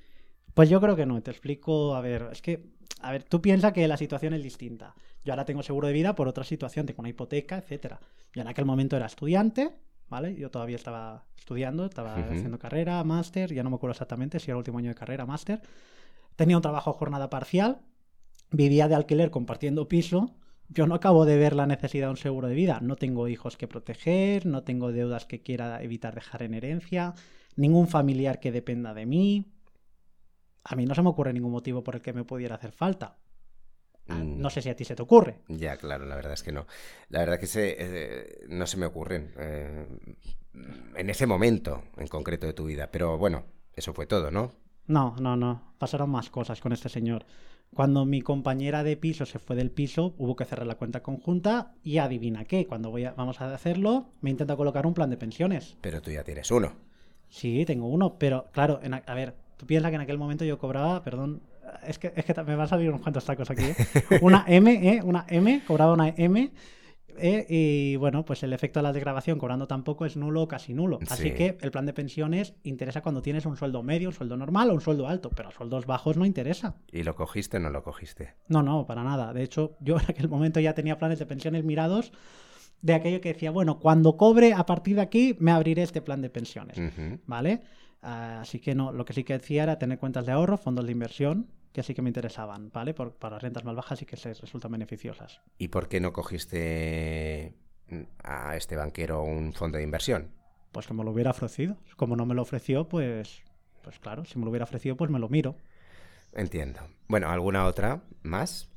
Pues 0.56 0.70
yo 0.70 0.82
creo 0.82 0.96
que 0.96 1.06
no, 1.06 1.22
te 1.22 1.30
explico, 1.30 1.96
a 1.96 2.02
ver, 2.02 2.30
es 2.32 2.42
que, 2.42 2.64
a 3.02 3.12
ver, 3.12 3.24
tú 3.24 3.42
piensas 3.42 3.74
que 3.74 3.88
la 3.88 3.98
situación 3.98 4.34
es 4.34 4.42
distinta. 4.42 4.96
Yo 5.24 5.34
ahora 5.34 5.46
tengo 5.46 5.64
seguro 5.64 5.88
de 5.88 5.94
vida 5.94 6.16
por 6.16 6.28
otra 6.28 6.44
situación, 6.44 6.86
tengo 6.86 7.02
una 7.02 7.10
hipoteca, 7.10 7.58
etcétera. 7.58 8.00
Yo 8.34 8.42
en 8.42 8.48
aquel 8.48 8.66
momento 8.66 8.96
era 8.96 9.06
estudiante, 9.06 9.72
¿vale? 10.08 10.36
Yo 10.36 10.50
todavía 10.50 10.76
estaba 10.76 11.26
estudiando, 11.38 11.86
estaba 11.86 12.16
haciendo 12.16 12.60
carrera, 12.60 13.04
máster, 13.04 13.54
ya 13.54 13.64
no 13.64 13.70
me 13.70 13.76
acuerdo 13.76 13.92
exactamente 13.92 14.40
si 14.40 14.46
era 14.46 14.54
el 14.54 14.60
último 14.60 14.80
año 14.80 14.90
de 14.90 14.96
carrera, 14.96 15.26
máster. 15.26 15.62
Tenía 16.36 16.56
un 16.56 16.62
trabajo 16.62 16.90
a 16.90 16.94
jornada 16.94 17.30
parcial, 17.30 17.82
vivía 18.52 18.88
de 18.88 18.96
alquiler 18.96 19.30
compartiendo 19.30 19.88
piso. 19.88 20.36
Yo 20.70 20.86
no 20.88 20.96
acabo 20.96 21.26
de 21.26 21.38
ver 21.38 21.56
la 21.56 21.66
necesidad 21.66 22.08
de 22.08 22.12
un 22.12 22.18
seguro 22.18 22.48
de 22.48 22.56
vida. 22.56 22.80
No 22.82 22.96
tengo 22.96 23.28
hijos 23.28 23.58
que 23.58 23.68
proteger, 23.68 24.46
no 24.46 24.64
tengo 24.64 24.92
deudas 24.92 25.26
que 25.26 25.42
quiera 25.42 25.82
evitar 25.82 26.16
dejar 26.16 26.44
en 26.44 26.54
herencia, 26.54 27.14
ningún 27.56 27.88
familiar 27.88 28.40
que 28.40 28.52
dependa 28.52 28.94
de 28.94 29.06
mí. 29.06 29.52
A 30.64 30.76
mí 30.76 30.86
no 30.86 30.94
se 30.94 31.02
me 31.02 31.10
ocurre 31.10 31.34
ningún 31.34 31.52
motivo 31.52 31.84
por 31.84 31.96
el 31.96 32.02
que 32.02 32.14
me 32.14 32.24
pudiera 32.24 32.56
hacer 32.56 32.72
falta. 32.72 33.18
Ah, 34.10 34.16
Mm. 34.16 34.40
No 34.42 34.50
sé 34.50 34.62
si 34.62 34.70
a 34.70 34.76
ti 34.76 34.84
se 34.86 34.96
te 34.96 35.04
ocurre. 35.04 35.40
Ya, 35.48 35.78
claro, 35.78 36.06
la 36.06 36.16
verdad 36.16 36.34
es 36.34 36.44
que 36.44 36.52
no. 36.52 36.66
La 37.10 37.20
verdad 37.20 37.40
que 37.40 37.48
se, 37.48 37.76
eh, 37.80 38.46
no 38.50 38.66
se 38.68 38.78
me 38.78 38.86
ocurren 38.86 39.34
eh, 39.38 39.86
en 40.96 41.10
ese 41.10 41.26
momento 41.28 41.84
en 41.98 42.08
concreto 42.08 42.48
de 42.48 42.54
tu 42.54 42.66
vida. 42.66 42.90
Pero 42.92 43.18
bueno, 43.18 43.44
eso 43.76 43.94
fue 43.94 44.06
todo, 44.06 44.32
¿no? 44.32 44.52
No, 44.88 45.16
no, 45.20 45.36
no. 45.36 45.74
Pasaron 45.78 46.10
más 46.10 46.30
cosas 46.30 46.60
con 46.62 46.74
este 46.74 46.90
señor. 46.90 47.26
Cuando 47.74 48.04
mi 48.06 48.22
compañera 48.22 48.84
de 48.84 48.98
piso 48.98 49.26
se 49.28 49.38
fue 49.38 49.56
del 49.56 49.70
piso, 49.70 50.16
hubo 50.18 50.36
que 50.36 50.46
cerrar 50.46 50.66
la 50.66 50.76
cuenta 50.76 51.04
conjunta 51.04 51.76
y 51.84 52.00
adivina 52.00 52.46
qué, 52.46 52.66
cuando 52.66 52.90
voy 52.90 53.06
a- 53.06 53.12
vamos 53.14 53.42
a 53.42 53.54
hacerlo, 53.54 54.08
me 54.22 54.32
intenta 54.32 54.56
colocar 54.56 54.88
un 54.88 54.96
plan 54.96 55.12
de 55.12 55.18
pensiones. 55.18 55.78
Pero 55.82 56.02
tú 56.02 56.10
ya 56.10 56.24
tienes 56.24 56.50
uno. 56.50 56.74
Sí, 57.30 57.64
tengo 57.66 57.88
uno, 57.88 58.18
pero 58.18 58.48
claro, 58.52 58.80
en 58.82 58.96
a, 58.96 59.04
a 59.06 59.14
ver, 59.14 59.36
tú 59.56 59.68
piensas 59.68 59.92
que 59.92 59.96
en 59.96 60.02
aquel 60.02 60.18
momento 60.18 60.46
yo 60.46 60.58
cobraba, 60.58 61.04
perdón, 61.04 61.44
es 61.88 62.00
que, 62.00 62.14
es 62.16 62.26
que 62.26 62.34
me 62.44 62.56
van 62.56 62.62
a 62.62 62.68
salir 62.68 62.90
unos 62.90 63.02
cuantos 63.02 63.26
tacos 63.26 63.50
aquí, 63.52 63.64
¿eh? 63.66 63.76
Una 64.22 64.46
M, 64.48 64.72
¿eh? 64.96 65.02
Una 65.04 65.26
M, 65.30 65.62
cobraba 65.68 65.94
una 65.94 66.10
M. 66.10 66.52
eh, 67.22 67.46
y 67.50 67.96
bueno, 67.98 68.24
pues 68.24 68.44
el 68.44 68.54
efecto 68.54 68.80
de 68.80 68.84
la 68.84 68.94
desgrabación 68.94 69.38
cobrando 69.40 69.68
tampoco 69.68 70.06
es 70.06 70.16
nulo 70.16 70.44
o 70.44 70.48
casi 70.48 70.74
nulo. 70.74 71.00
Así 71.10 71.24
Sí. 71.30 71.32
que 71.32 71.58
el 71.60 71.70
plan 71.72 71.86
de 71.86 71.92
pensiones 71.94 72.54
interesa 72.64 73.02
cuando 73.02 73.22
tienes 73.22 73.46
un 73.46 73.58
sueldo 73.58 73.84
medio, 73.84 74.08
un 74.10 74.14
sueldo 74.16 74.38
normal 74.38 74.70
o 74.70 74.74
un 74.74 74.80
sueldo 74.82 75.06
alto, 75.08 75.30
pero 75.36 75.50
a 75.50 75.52
sueldos 75.52 75.86
bajos 75.86 76.16
no 76.16 76.26
interesa. 76.26 76.76
¿Y 76.92 77.04
lo 77.04 77.16
cogiste 77.16 77.58
o 77.58 77.60
no 77.60 77.70
lo 77.72 77.84
cogiste? 77.84 78.36
No, 78.48 78.64
no, 78.64 78.86
para 78.86 79.04
nada. 79.04 79.34
De 79.34 79.44
hecho, 79.44 79.76
yo 79.82 79.98
en 79.98 80.06
aquel 80.08 80.30
momento 80.30 80.60
ya 80.62 80.74
tenía 80.74 80.98
planes 80.98 81.20
de 81.20 81.26
pensiones 81.26 81.66
mirados 81.66 82.14
de 82.82 82.94
aquello 82.94 83.20
que 83.20 83.34
decía, 83.34 83.52
bueno, 83.52 83.80
cuando 83.80 84.16
cobre 84.16 84.54
a 84.54 84.66
partir 84.66 84.96
de 84.96 85.02
aquí 85.02 85.36
me 85.40 85.52
abriré 85.52 85.82
este 85.84 86.02
plan 86.02 86.22
de 86.22 86.30
pensiones. 86.30 86.78
¿Vale? 87.26 87.62
Ah, 88.02 88.40
Así 88.42 88.60
que 88.60 88.76
no, 88.76 88.92
lo 88.92 89.06
que 89.06 89.14
sí 89.14 89.24
que 89.24 89.34
decía 89.34 89.64
era 89.64 89.78
tener 89.78 90.00
cuentas 90.00 90.26
de 90.26 90.32
ahorro, 90.32 90.58
fondos 90.58 90.86
de 90.86 90.92
inversión, 90.92 91.48
que 91.74 91.84
sí 91.84 91.94
que 91.94 92.02
me 92.02 92.10
interesaban, 92.10 92.72
¿vale? 92.74 92.94
Por, 92.94 93.14
para 93.14 93.40
rentas 93.40 93.64
más 93.64 93.76
bajas 93.76 94.00
sí 94.00 94.06
que 94.06 94.18
se 94.18 94.34
resultan 94.34 94.72
beneficiosas. 94.72 95.42
¿Y 95.58 95.68
por 95.68 95.88
qué 95.88 96.00
no 96.00 96.14
cogiste 96.14 97.54
mm, 97.90 98.02
a 98.24 98.56
este 98.56 98.76
banquero 98.76 99.24
un 99.24 99.54
fondo 99.54 99.78
de 99.78 99.84
inversión? 99.84 100.32
Pues 100.72 100.88
que 100.88 100.94
me 100.94 101.04
lo 101.04 101.12
hubiera 101.12 101.32
ofrecido. 101.32 101.78
Como 101.96 102.16
no 102.16 102.26
me 102.26 102.36
lo 102.36 102.42
ofreció, 102.42 102.88
pues, 102.88 103.42
pues 103.84 104.00
claro, 104.00 104.26
si 104.26 104.38
me 104.38 104.46
lo 104.46 104.52
hubiera 104.52 104.64
ofrecido, 104.64 104.96
pues 104.96 105.10
me 105.10 105.20
lo 105.20 105.30
miro. 105.30 105.56
Entiendo. 106.34 106.80
Bueno, 107.08 107.30
¿alguna 107.30 107.66
otra 107.66 108.04
más? 108.22 108.70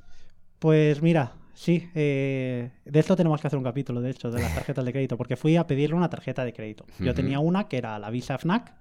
Pues 0.59 1.03
mira, 1.03 1.35
sí, 1.55 1.91
eh, 1.95 2.71
de 2.85 3.01
esto 3.01 3.17
tenemos 3.17 3.41
que 3.41 3.47
hacer 3.47 3.59
un 3.59 3.65
capítulo, 3.65 4.01
de 4.01 4.11
hecho, 4.11 4.31
de 4.31 4.41
las 4.41 4.55
tarjetas 4.55 4.85
de 4.85 4.93
crédito, 4.93 5.17
porque 5.17 5.37
fui 5.37 5.57
a 5.57 5.67
pedirle 5.67 5.97
una 5.97 6.09
tarjeta 6.09 6.45
de 6.45 6.53
crédito. 6.53 6.87
Yo 6.99 7.15
tenía 7.15 7.41
una 7.41 7.69
que 7.69 7.79
era 7.79 7.99
la 7.99 8.11
Visa 8.11 8.39
FNAC, 8.39 8.75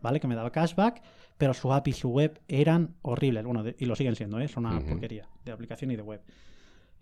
¿vale? 0.00 0.20
Que 0.20 0.26
me 0.28 0.34
daba 0.34 0.50
cashback, 0.50 1.02
pero 1.36 1.54
su 1.54 1.72
app 1.72 1.86
y 1.88 1.92
su 1.92 2.08
web 2.10 2.40
eran 2.48 2.94
horribles. 3.02 3.44
Bueno, 3.44 3.62
de- 3.62 3.76
y 3.78 3.86
lo 3.86 3.94
siguen 3.96 4.16
siendo, 4.16 4.38
¿eh? 4.40 4.48
Son 4.48 4.66
una 4.66 4.78
porquería 4.88 5.28
de 5.44 5.52
aplicación 5.52 5.90
y 5.90 5.96
de 5.96 6.02
web. 6.02 6.20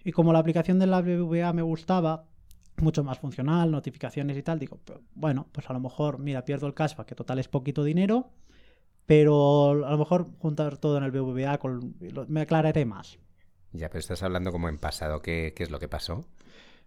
Y 0.05 0.13
como 0.13 0.33
la 0.33 0.39
aplicación 0.39 0.79
de 0.79 0.87
la 0.87 1.01
BBVA 1.03 1.53
me 1.53 1.63
gustaba, 1.63 2.25
mucho 2.79 3.03
más 3.03 3.19
funcional, 3.19 3.71
notificaciones 3.71 4.37
y 4.37 4.43
tal, 4.43 4.59
digo, 4.59 4.79
"Pero, 4.85 5.01
bueno, 5.15 5.47
pues 5.51 5.69
a 5.71 5.73
lo 5.73 5.81
mejor, 5.81 6.19
mira, 6.19 6.45
pierdo 6.45 6.67
el 6.67 6.75
cashback, 6.75 7.07
que 7.09 7.15
total 7.15 7.39
es 7.39 7.49
poquito 7.49 7.83
dinero, 7.83 8.31
pero 9.07 9.87
a 9.87 9.91
lo 9.91 9.99
mejor 9.99 10.29
juntar 10.39 10.77
todo 10.79 10.99
en 10.99 11.05
el 11.05 11.11
BBVA 11.11 11.59
con- 11.59 11.95
me 12.29 12.41
aclararé 12.41 12.85
más. 12.85 13.19
Ya, 13.73 13.89
pero 13.89 14.01
estás 14.01 14.23
hablando 14.23 14.53
como 14.53 14.69
en 14.69 14.79
pasado. 14.79 15.21
¿Qué, 15.23 15.53
qué 15.57 15.63
es 15.63 15.71
lo 15.71 15.79
que 15.79 15.89
pasó? 15.89 16.27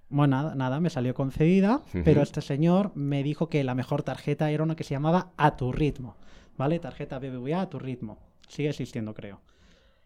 Bueno, 0.10 0.36
nada, 0.38 0.56
nada, 0.56 0.80
me 0.80 0.90
salió 0.90 1.14
concedida, 1.14 1.84
pero 2.04 2.22
este 2.22 2.42
señor 2.42 2.92
me 2.96 3.22
dijo 3.24 3.48
que 3.50 3.64
la 3.64 3.76
mejor 3.76 4.02
tarjeta 4.04 4.50
era 4.50 4.64
una 4.64 4.76
que 4.76 4.84
se 4.84 4.96
llamaba 4.96 5.32
A 5.38 5.56
tu 5.56 5.72
ritmo, 5.72 6.16
¿vale? 6.58 6.80
Tarjeta 6.80 7.20
BBVA 7.20 7.62
a 7.62 7.70
tu 7.70 7.78
ritmo. 7.80 8.18
Sigue 8.48 8.70
existiendo, 8.70 9.14
creo. 9.14 9.42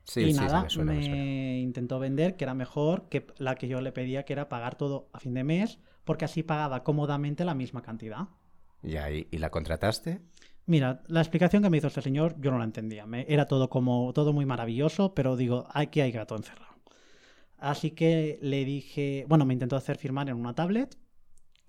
Sí, 0.03 0.21
y 0.21 0.25
sí, 0.25 0.33
sí, 0.33 0.35
nada, 0.35 0.63
me 0.63 0.69
suena, 0.69 0.93
me 0.93 1.01
suena. 1.01 1.23
intentó 1.61 1.99
vender 1.99 2.35
que 2.35 2.43
era 2.43 2.53
mejor 2.53 3.07
que 3.07 3.27
la 3.37 3.55
que 3.55 3.69
yo 3.69 3.79
le 3.79 3.93
pedía, 3.93 4.23
que 4.25 4.33
era 4.33 4.49
pagar 4.49 4.75
todo 4.75 5.07
a 5.13 5.19
fin 5.19 5.33
de 5.33 5.45
mes, 5.45 5.79
porque 6.03 6.25
así 6.25 6.43
pagaba 6.43 6.83
cómodamente 6.83 7.45
la 7.45 7.53
misma 7.55 7.81
cantidad. 7.81 8.27
¿y, 8.83 9.27
y 9.31 9.37
la 9.37 9.49
contrataste? 9.49 10.19
Mira, 10.65 11.03
la 11.07 11.21
explicación 11.21 11.63
que 11.63 11.69
me 11.69 11.77
hizo 11.77 11.87
este 11.87 12.01
señor 12.01 12.35
yo 12.39 12.51
no 12.51 12.57
la 12.57 12.63
entendía. 12.65 13.05
Me- 13.05 13.25
era 13.29 13.45
todo 13.47 13.69
como 13.69 14.11
todo 14.13 14.33
muy 14.33 14.45
maravilloso, 14.45 15.13
pero 15.13 15.35
digo, 15.35 15.67
aquí 15.73 16.01
hay 16.01 16.11
gato 16.11 16.35
encerrado. 16.35 16.72
Así 17.63 17.91
que 17.91 18.39
le 18.41 18.65
dije, 18.65 19.25
bueno, 19.29 19.45
me 19.45 19.53
intentó 19.53 19.77
hacer 19.77 19.97
firmar 19.97 20.27
en 20.27 20.35
una 20.35 20.53
tablet 20.53 20.97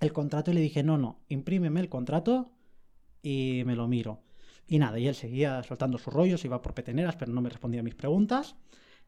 el 0.00 0.12
contrato 0.12 0.50
y 0.50 0.54
le 0.54 0.60
dije, 0.60 0.82
no, 0.82 0.98
no, 0.98 1.20
imprímeme 1.28 1.78
el 1.78 1.88
contrato 1.88 2.50
y 3.22 3.62
me 3.64 3.76
lo 3.76 3.86
miro. 3.86 4.24
Y 4.66 4.80
nada, 4.80 4.98
y 4.98 5.06
él 5.06 5.14
seguía 5.14 5.62
soltando 5.62 5.96
sus 5.98 6.12
rollos, 6.12 6.44
iba 6.44 6.60
por 6.62 6.74
peteneras, 6.74 7.14
pero 7.14 7.32
no 7.32 7.40
me 7.40 7.48
respondía 7.48 7.78
a 7.78 7.84
mis 7.84 7.94
preguntas. 7.94 8.56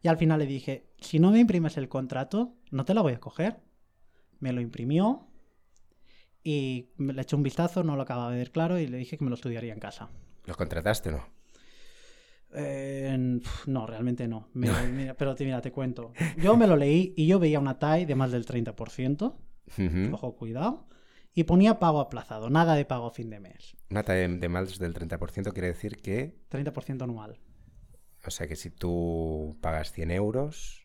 Y 0.01 0.07
al 0.07 0.17
final 0.17 0.39
le 0.39 0.47
dije, 0.47 0.87
si 1.01 1.19
no 1.19 1.33
me 1.33 1.41
imprimes 1.41 1.77
el 1.77 1.89
contrato, 1.89 2.55
no 2.71 2.85
te 2.85 2.95
la 2.95 3.03
voy 3.03 3.15
a 3.15 3.21
coger. 3.21 3.57
Me 4.39 4.53
lo 4.53 4.61
imprimió 4.61 5.27
y 6.45 6.91
le 6.99 7.21
eché 7.21 7.35
un 7.35 7.43
vistazo, 7.43 7.83
no 7.83 7.97
lo 7.97 8.03
acababa 8.03 8.31
de 8.31 8.39
ver 8.39 8.53
claro 8.53 8.79
y 8.79 8.87
le 8.87 8.99
dije 8.99 9.19
que 9.19 9.25
me 9.25 9.31
lo 9.31 9.35
estudiaría 9.35 9.73
en 9.73 9.81
casa. 9.81 10.09
¿Lo 10.45 10.55
contrataste 10.55 11.09
o 11.09 11.13
no? 11.13 11.36
Eh, 12.57 13.39
no, 13.67 13.87
realmente 13.87 14.27
no. 14.27 14.49
Mira, 14.55 15.15
pero 15.19 15.35
te- 15.35 15.45
mira, 15.45 15.61
te 15.61 15.71
cuento. 15.73 16.13
Yo 16.39 16.57
me 16.57 16.67
lo 16.67 16.77
leí 16.77 17.13
y 17.17 17.27
yo 17.27 17.39
veía 17.39 17.61
una 17.61 17.79
TAE 17.79 18.07
de 18.07 18.15
más 18.15 18.33
del 18.33 18.47
30%. 18.47 19.35
Ujú. 19.79 20.15
Ojo, 20.15 20.37
cuidado. 20.37 20.89
Y 21.35 21.45
ponía 21.45 21.79
pago 21.79 22.01
aplazado, 22.01 22.49
nada 22.49 22.75
de 22.75 22.87
pago 22.87 23.07
a 23.09 23.11
fin 23.11 23.29
de 23.29 23.41
mes. 23.41 23.77
Una 23.91 24.03
talla 24.03 24.27
de, 24.27 24.49
más 24.49 24.79
del 24.79 24.95
30% 24.95 25.53
quiere 25.53 25.69
decir 25.69 25.99
que, 26.01 26.41
30% 26.51 27.03
anual. 27.03 27.39
o 28.27 28.31
sea, 28.31 28.47
que 28.49 28.57
si 28.57 28.71
tú 28.71 29.59
pagas 29.61 29.93
100 29.93 30.11
euros 30.13 30.83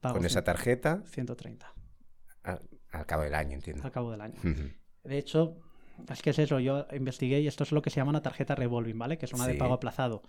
Pago 0.00 0.16
con 0.16 0.26
esa 0.26 0.42
tarjeta, 0.42 1.04
130 1.06 1.72
al, 2.42 2.60
al 2.90 3.06
cabo 3.06 3.22
del 3.22 3.34
año, 3.36 3.54
entiendo. 3.54 3.84
al 3.84 3.92
cabo 3.92 4.10
del 4.10 4.22
año. 4.22 4.40
De 5.04 5.18
hecho, 5.18 5.60
es 6.10 6.22
que 6.22 6.30
es 6.30 6.38
eso, 6.38 6.58
yo 6.60 6.86
investigué 6.92 7.40
y 7.40 7.46
esto 7.46 7.64
es 7.64 7.72
lo 7.72 7.82
que 7.82 7.90
se 7.90 7.96
llama 7.96 8.10
una 8.10 8.22
tarjeta 8.22 8.54
revolving, 8.54 8.98
¿vale? 8.98 9.18
Que 9.18 9.26
es 9.26 9.32
una 9.32 9.46
de 9.46 9.54
pago 9.54 9.74
aplazado, 9.74 10.22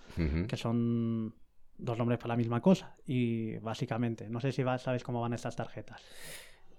que 0.48 0.58
son 0.58 1.34
dos 1.78 1.98
nombres 1.98 2.20
para 2.20 2.30
la 2.30 2.38
misma 2.38 2.62
cosa. 2.62 2.96
Y 3.06 3.58
básicamente, 3.58 4.30
no 4.30 4.40
sé 4.40 4.52
si 4.52 4.64
sabes 4.80 5.04
cómo 5.04 5.22
van 5.22 5.34
estas 5.34 5.56
tarjetas. 5.56 6.02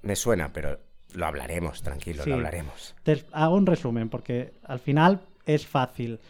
Me 0.02 0.16
suena, 0.16 0.52
pero 0.52 0.78
lo 1.14 1.26
hablaremos, 1.26 1.82
tranquilo, 1.82 2.22
Sí. 2.24 2.30
lo 2.30 2.36
hablaremos. 2.36 2.94
Te 3.02 3.24
hago 3.32 3.56
un 3.56 3.66
resumen 3.66 4.08
porque 4.08 4.52
al 4.64 4.78
final 4.80 5.20
es 5.46 5.66
fácil. 5.66 6.20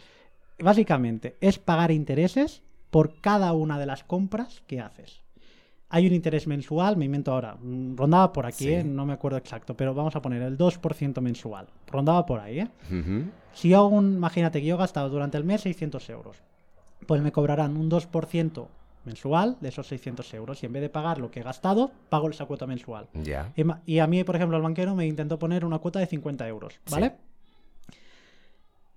Básicamente 0.59 1.37
es 1.41 1.59
pagar 1.59 1.91
intereses 1.91 2.61
por 2.89 3.19
cada 3.19 3.51
una 3.53 3.77
de 3.77 3.85
las 3.85 4.03
compras 4.03 4.61
que 4.67 4.79
haces. 4.79 5.21
Hay 5.95 6.05
un 6.07 6.13
interés 6.13 6.45
mensual, 6.45 6.97
me 6.97 7.05
invento 7.05 7.31
ahora, 7.31 7.55
mm, 7.55 7.95
rondaba 7.95 8.33
por 8.33 8.45
aquí, 8.45 8.65
Sí. 8.65 8.73
¿eh? 8.73 8.83
no 8.83 9.05
me 9.05 9.13
acuerdo 9.13 9.37
exacto, 9.37 9.77
pero 9.77 9.93
vamos 9.93 10.13
a 10.17 10.21
poner 10.21 10.41
el 10.41 10.57
2% 10.57 11.21
mensual. 11.21 11.67
Rondaba 11.87 12.25
por 12.25 12.41
ahí, 12.41 12.59
¿eh? 12.59 12.67
Si 13.53 13.69
yo 13.69 13.77
hago 13.77 13.87
un, 13.87 14.15
imagínate 14.15 14.59
que 14.59 14.67
yo 14.67 14.75
he 14.75 14.77
gastado 14.77 15.07
durante 15.07 15.37
el 15.37 15.45
mes 15.45 15.61
600 15.61 16.09
euros, 16.09 16.35
pues 17.07 17.21
me 17.21 17.31
cobrarán 17.31 17.77
un 17.77 17.89
2% 17.89 18.67
mensual 19.05 19.55
de 19.61 19.69
esos 19.69 19.87
600 19.87 20.33
euros 20.33 20.61
y 20.61 20.65
en 20.65 20.73
vez 20.73 20.81
de 20.81 20.89
pagar 20.89 21.17
lo 21.19 21.31
que 21.31 21.39
he 21.39 21.43
gastado, 21.43 21.91
pago 22.09 22.29
esa 22.29 22.45
cuota 22.45 22.67
mensual. 22.67 23.07
Ya. 23.13 23.53
Y 23.85 23.99
a 23.99 24.07
mí, 24.07 24.21
por 24.25 24.35
ejemplo, 24.35 24.57
el 24.57 24.63
banquero 24.63 24.95
me 24.95 25.07
intentó 25.07 25.39
poner 25.39 25.63
una 25.63 25.79
cuota 25.79 25.99
de 25.99 26.07
50 26.07 26.45
euros, 26.49 26.73
¿vale? 26.91 27.13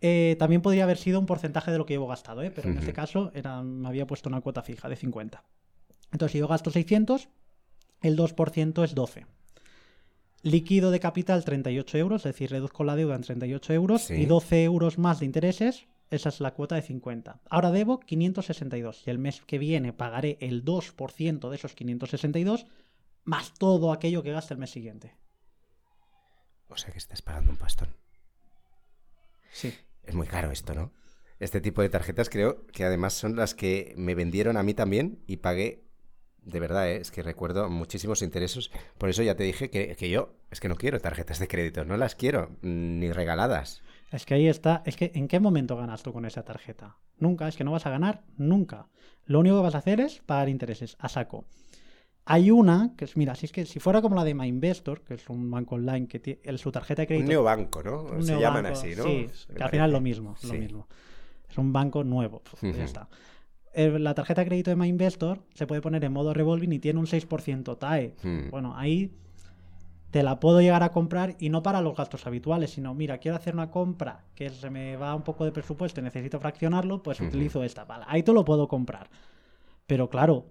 Eh, 0.01 0.35
también 0.39 0.63
podría 0.63 0.83
haber 0.85 0.97
sido 0.97 1.19
un 1.19 1.27
porcentaje 1.27 1.71
de 1.71 1.79
lo 1.79 1.87
que 1.87 1.95
llevo 1.95 2.07
gastado, 2.09 2.43
¿eh? 2.43 2.51
pero 2.53 2.71
en 2.71 2.79
este 2.79 2.93
caso 2.93 3.31
era, 3.35 3.63
me 3.63 3.87
había 3.89 4.07
puesto 4.07 4.29
una 4.29 4.41
cuota 4.41 4.63
fija 4.63 4.89
de 4.89 4.97
50. 4.97 5.43
Entonces, 6.13 6.33
si 6.33 6.39
yo 6.39 6.49
gasto 6.49 6.71
600, 6.71 7.29
el 8.01 8.17
2% 8.17 8.85
es 8.85 8.95
12. 8.95 9.27
Líquido 10.43 10.91
de 10.91 11.01
capital 11.01 11.45
38 11.45 11.99
euros, 11.99 12.21
es 12.25 12.33
decir, 12.33 12.51
reduzco 12.51 12.85
la 12.85 12.95
deuda 12.97 13.17
en 13.17 13.23
38 13.23 13.73
euros 13.73 14.03
Sí. 14.03 14.15
y 14.15 14.27
12 14.27 14.63
euros 14.65 14.97
más 14.99 15.19
de 15.21 15.27
intereses, 15.27 15.87
esa 16.11 16.29
es 16.29 16.41
la 16.41 16.55
cuota 16.55 16.77
de 16.77 16.83
50. 16.83 17.41
Ahora 17.51 17.71
debo 17.71 18.01
562 18.01 19.03
y 19.07 19.11
el 19.11 19.19
mes 19.19 19.43
que 19.47 19.59
viene 19.59 19.93
pagaré 19.93 20.39
el 20.41 20.65
2% 20.65 21.51
de 21.51 21.57
esos 21.57 21.75
562 21.75 22.67
más 23.25 23.53
todo 23.55 23.93
aquello 23.93 24.23
que 24.23 24.33
gaste 24.33 24.55
el 24.55 24.61
mes 24.61 24.71
siguiente. 24.71 25.15
O 26.69 26.77
sea 26.77 26.93
que 26.93 26.99
estás 26.99 27.21
pagando 27.21 27.51
un 27.51 27.59
pastón. 27.59 27.89
Sí. 29.53 29.75
Es 30.05 30.15
muy 30.15 30.27
caro 30.27 30.51
esto, 30.51 30.75
¿no? 30.75 30.93
Este 31.41 31.61
tipo 31.61 31.83
de 31.83 31.89
tarjetas 31.89 32.31
creo 32.31 32.67
que 32.69 32.85
además 32.85 33.13
son 33.15 33.37
las 33.37 33.55
que 33.55 33.93
me 33.97 34.15
vendieron 34.15 34.57
a 34.57 34.63
mí 34.63 34.73
también 34.75 35.23
y 35.27 35.39
pagué, 35.39 35.85
de 36.45 36.61
verdad, 36.61 36.89
¿eh? 36.91 36.97
es 36.97 37.11
que 37.11 37.23
recuerdo 37.23 37.69
muchísimos 37.69 38.23
intereses. 38.23 38.71
Por 38.99 39.09
eso 39.09 39.23
ya 39.23 39.35
te 39.35 39.45
dije 39.45 39.71
que, 39.71 39.95
que 39.97 40.11
yo 40.11 40.35
es 40.51 40.61
que 40.61 40.69
no 40.69 40.77
quiero 40.77 41.01
tarjetas 41.01 41.39
de 41.39 41.49
crédito, 41.49 41.85
no 41.85 41.97
las 41.97 42.15
quiero, 42.15 42.51
mm, 42.63 42.99
ni 43.01 43.13
regaladas. 43.13 43.83
Es 44.11 44.25
que 44.25 44.35
ahí 44.35 44.49
está. 44.49 44.83
Es 44.87 44.97
que 44.97 45.13
¿en 45.15 45.29
qué 45.29 45.39
momento 45.41 45.77
ganas 45.77 46.03
tú 46.03 46.13
con 46.13 46.25
esa 46.25 46.43
tarjeta? 46.43 46.97
Nunca, 47.19 47.47
es 47.49 47.57
que 47.57 47.65
no 47.65 47.73
vas 47.73 47.85
a 47.87 47.91
ganar 47.91 48.23
nunca. 48.37 48.87
Lo 49.27 49.41
único 49.41 49.57
que 49.57 49.63
vas 49.65 49.75
a 49.75 49.79
hacer 49.79 50.01
es 50.01 50.21
pagar 50.21 50.49
intereses 50.49 50.97
a 50.99 51.09
saco. 51.11 51.45
Hay 52.25 52.51
una 52.51 52.93
que 52.97 53.07
es, 53.07 53.17
mira, 53.17 53.35
si 53.35 53.47
es 53.47 53.53
que 53.53 53.65
si 53.65 53.81
fuera 53.81 54.03
como 54.03 54.15
la 54.15 54.25
de 54.25 54.35
MyInvestor, 54.35 55.03
que 55.03 55.15
es 55.15 55.29
un 55.31 55.51
banco 55.51 55.77
online 55.77 56.09
que 56.09 56.19
tiene 56.21 56.59
su 56.59 56.71
tarjeta 56.71 57.03
de 57.03 57.07
Un 57.07 57.09
crédito. 57.09 57.29
neobanco, 57.29 57.83
¿no? 57.83 58.03
un 58.03 58.23
Se 58.23 58.33
neobanco, 58.33 58.41
llaman 58.41 58.67
así, 58.67 58.95
¿no? 58.95 59.05
Sí, 59.05 59.27
que 59.57 59.63
al 59.63 59.71
final 59.71 59.93
lo 59.93 60.01
mismo, 60.01 60.37
lo 60.43 60.49
Sí. 60.49 60.59
mismo. 60.59 60.89
Es 61.49 61.57
un 61.57 61.73
banco 61.73 62.05
nuevo, 62.05 62.43
ya 62.61 62.85
está. 62.85 63.09
La 63.75 64.15
tarjeta 64.15 64.41
de 64.41 64.47
crédito 64.47 64.71
de 64.71 64.77
MyInvestor 64.77 65.41
se 65.55 65.67
puede 65.67 65.81
poner 65.81 66.05
en 66.05 66.13
modo 66.13 66.35
revolving 66.35 66.73
y 66.73 66.79
tiene 66.79 66.99
un 66.99 67.07
6% 67.07 67.77
TAE. 67.77 68.15
Hmm. 68.23 68.51
Bueno, 68.51 68.75
ahí 68.77 69.13
te 70.11 70.23
la 70.23 70.41
puedo 70.41 70.61
llegar 70.61 70.83
a 70.83 70.91
comprar 70.91 71.37
y 71.39 71.51
no 71.51 71.63
para 71.63 71.83
los 71.83 71.97
gastos 71.97 72.27
habituales, 72.27 72.71
sino 72.71 72.95
mira, 72.95 73.19
quiero 73.19 73.37
hacer 73.37 73.55
una 73.55 73.71
compra 73.71 74.25
que 74.35 74.49
se 74.51 74.71
me 74.71 74.97
va 74.97 75.15
un 75.15 75.23
poco 75.23 75.45
de 75.45 75.53
presupuesto 75.53 76.01
y 76.01 76.05
necesito 76.05 76.41
fraccionarlo, 76.41 77.03
pues 77.03 77.21
utilizo 77.21 77.63
esta. 77.63 77.85
Vale, 77.85 78.05
ahí 78.09 78.23
te 78.23 78.33
lo 78.33 78.45
puedo 78.45 78.69
comprar. 78.69 79.11
Pero 79.87 80.09
claro, 80.09 80.47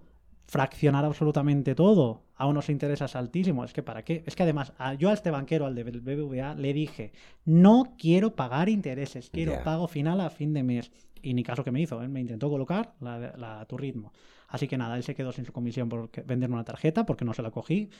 fraccionar 0.48 1.04
absolutamente 1.04 1.74
todo 1.74 2.22
a 2.34 2.46
unos 2.46 2.68
intereses 2.70 3.14
altísimos, 3.14 3.66
es 3.66 3.72
que 3.74 3.82
para 3.82 4.02
qué? 4.02 4.22
Es 4.26 4.34
que 4.34 4.42
además, 4.44 4.72
a- 4.78 4.94
yo 4.94 5.10
a 5.10 5.12
este 5.12 5.30
banquero, 5.30 5.66
al 5.66 5.74
del 5.74 6.00
BBVA, 6.00 6.54
le 6.54 6.72
dije, 6.72 7.12
no 7.44 7.94
quiero 7.98 8.34
pagar 8.34 8.68
intereses, 8.68 9.28
quiero 9.30 9.52
pago 9.64 9.88
final 9.88 10.20
a 10.20 10.30
fin 10.30 10.54
de 10.54 10.62
mes. 10.62 10.90
Y 11.20 11.34
ni 11.34 11.42
caso 11.42 11.64
que 11.64 11.70
me 11.72 11.80
hizo, 11.80 12.00
él 12.00 12.08
me 12.08 12.20
intentó 12.20 12.48
colocar 12.48 12.94
la, 13.00 13.18
la- 13.36 13.60
a 13.60 13.64
tu 13.66 13.76
ritmo. 13.76 14.12
Así 14.48 14.66
que 14.68 14.78
nada, 14.78 14.96
él 14.96 15.02
se 15.02 15.14
quedó 15.14 15.32
sin 15.32 15.44
su 15.44 15.52
comisión 15.52 15.88
por 15.90 16.10
venderme 16.24 16.54
una 16.54 16.64
tarjeta 16.64 17.04
porque 17.04 17.24
no 17.26 17.34
se 17.34 17.42
la 17.42 17.50
cogí. 17.50 17.90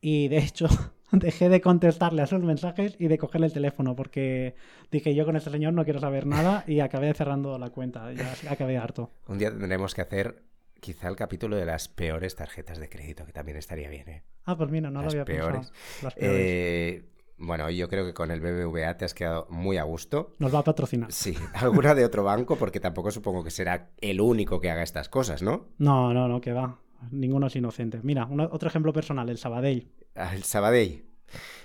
Y 0.00 0.28
de 0.28 0.38
hecho, 0.38 0.66
dejé 1.12 1.50
de 1.50 1.60
contestarle 1.60 2.22
a 2.22 2.26
sus 2.26 2.40
mensajes 2.40 2.96
y 2.98 3.08
de 3.08 3.18
cogerle 3.18 3.48
el 3.48 3.52
teléfono 3.52 3.94
porque 3.94 4.54
dije 4.90 5.14
yo 5.14 5.26
con 5.26 5.36
este 5.36 5.50
señor 5.50 5.74
no 5.74 5.84
quiero 5.84 6.00
saber 6.00 6.26
nada 6.26 6.64
y 6.66 6.80
acabé 6.80 7.12
cerrando 7.12 7.58
la 7.58 7.68
cuenta. 7.68 8.10
Ya 8.14 8.32
acabé 8.50 8.78
harto. 8.78 9.10
Un 9.28 9.36
día 9.36 9.50
tendremos 9.50 9.94
que 9.94 10.00
hacer 10.00 10.42
quizá 10.80 11.08
el 11.08 11.16
capítulo 11.16 11.56
de 11.56 11.64
las 11.66 11.88
peores 11.88 12.34
tarjetas 12.36 12.78
de 12.78 12.88
crédito, 12.88 13.24
que 13.24 13.32
también 13.32 13.56
estaría 13.58 13.88
bien, 13.88 14.08
¿eh? 14.08 14.22
Ah, 14.44 14.56
pues 14.56 14.70
mira, 14.70 14.90
no 14.90 15.02
Las 15.02 15.14
lo 15.14 15.20
había 15.22 15.24
peores. 15.24 15.56
pensado. 15.70 15.74
Las 16.02 16.14
peores. 16.14 16.40
Eh, 16.40 17.04
bueno, 17.38 17.70
yo 17.70 17.88
creo 17.88 18.04
que 18.04 18.12
con 18.14 18.30
el 18.30 18.40
BBVA 18.40 18.96
te 18.96 19.04
has 19.04 19.14
quedado 19.14 19.46
muy 19.50 19.78
a 19.78 19.82
gusto. 19.84 20.34
Nos 20.38 20.54
va 20.54 20.58
a 20.60 20.64
patrocinar. 20.64 21.12
Sí, 21.12 21.34
alguna 21.54 21.94
de 21.94 22.04
otro 22.04 22.24
banco, 22.24 22.56
porque 22.56 22.80
tampoco 22.80 23.10
supongo 23.10 23.44
que 23.44 23.50
será 23.50 23.90
el 24.00 24.20
único 24.20 24.60
que 24.60 24.70
haga 24.70 24.82
estas 24.82 25.08
cosas, 25.08 25.42
¿no? 25.42 25.68
No, 25.78 26.12
no, 26.12 26.28
no, 26.28 26.40
que 26.40 26.52
va. 26.52 26.78
Ninguno 27.10 27.46
es 27.46 27.56
inocente. 27.56 28.00
Mira, 28.02 28.28
otro 28.50 28.68
ejemplo 28.68 28.92
personal, 28.92 29.28
el 29.30 29.38
Sabadell. 29.38 29.90
Ah, 30.14 30.34
El 30.34 30.42
Sabadell. 30.44 31.06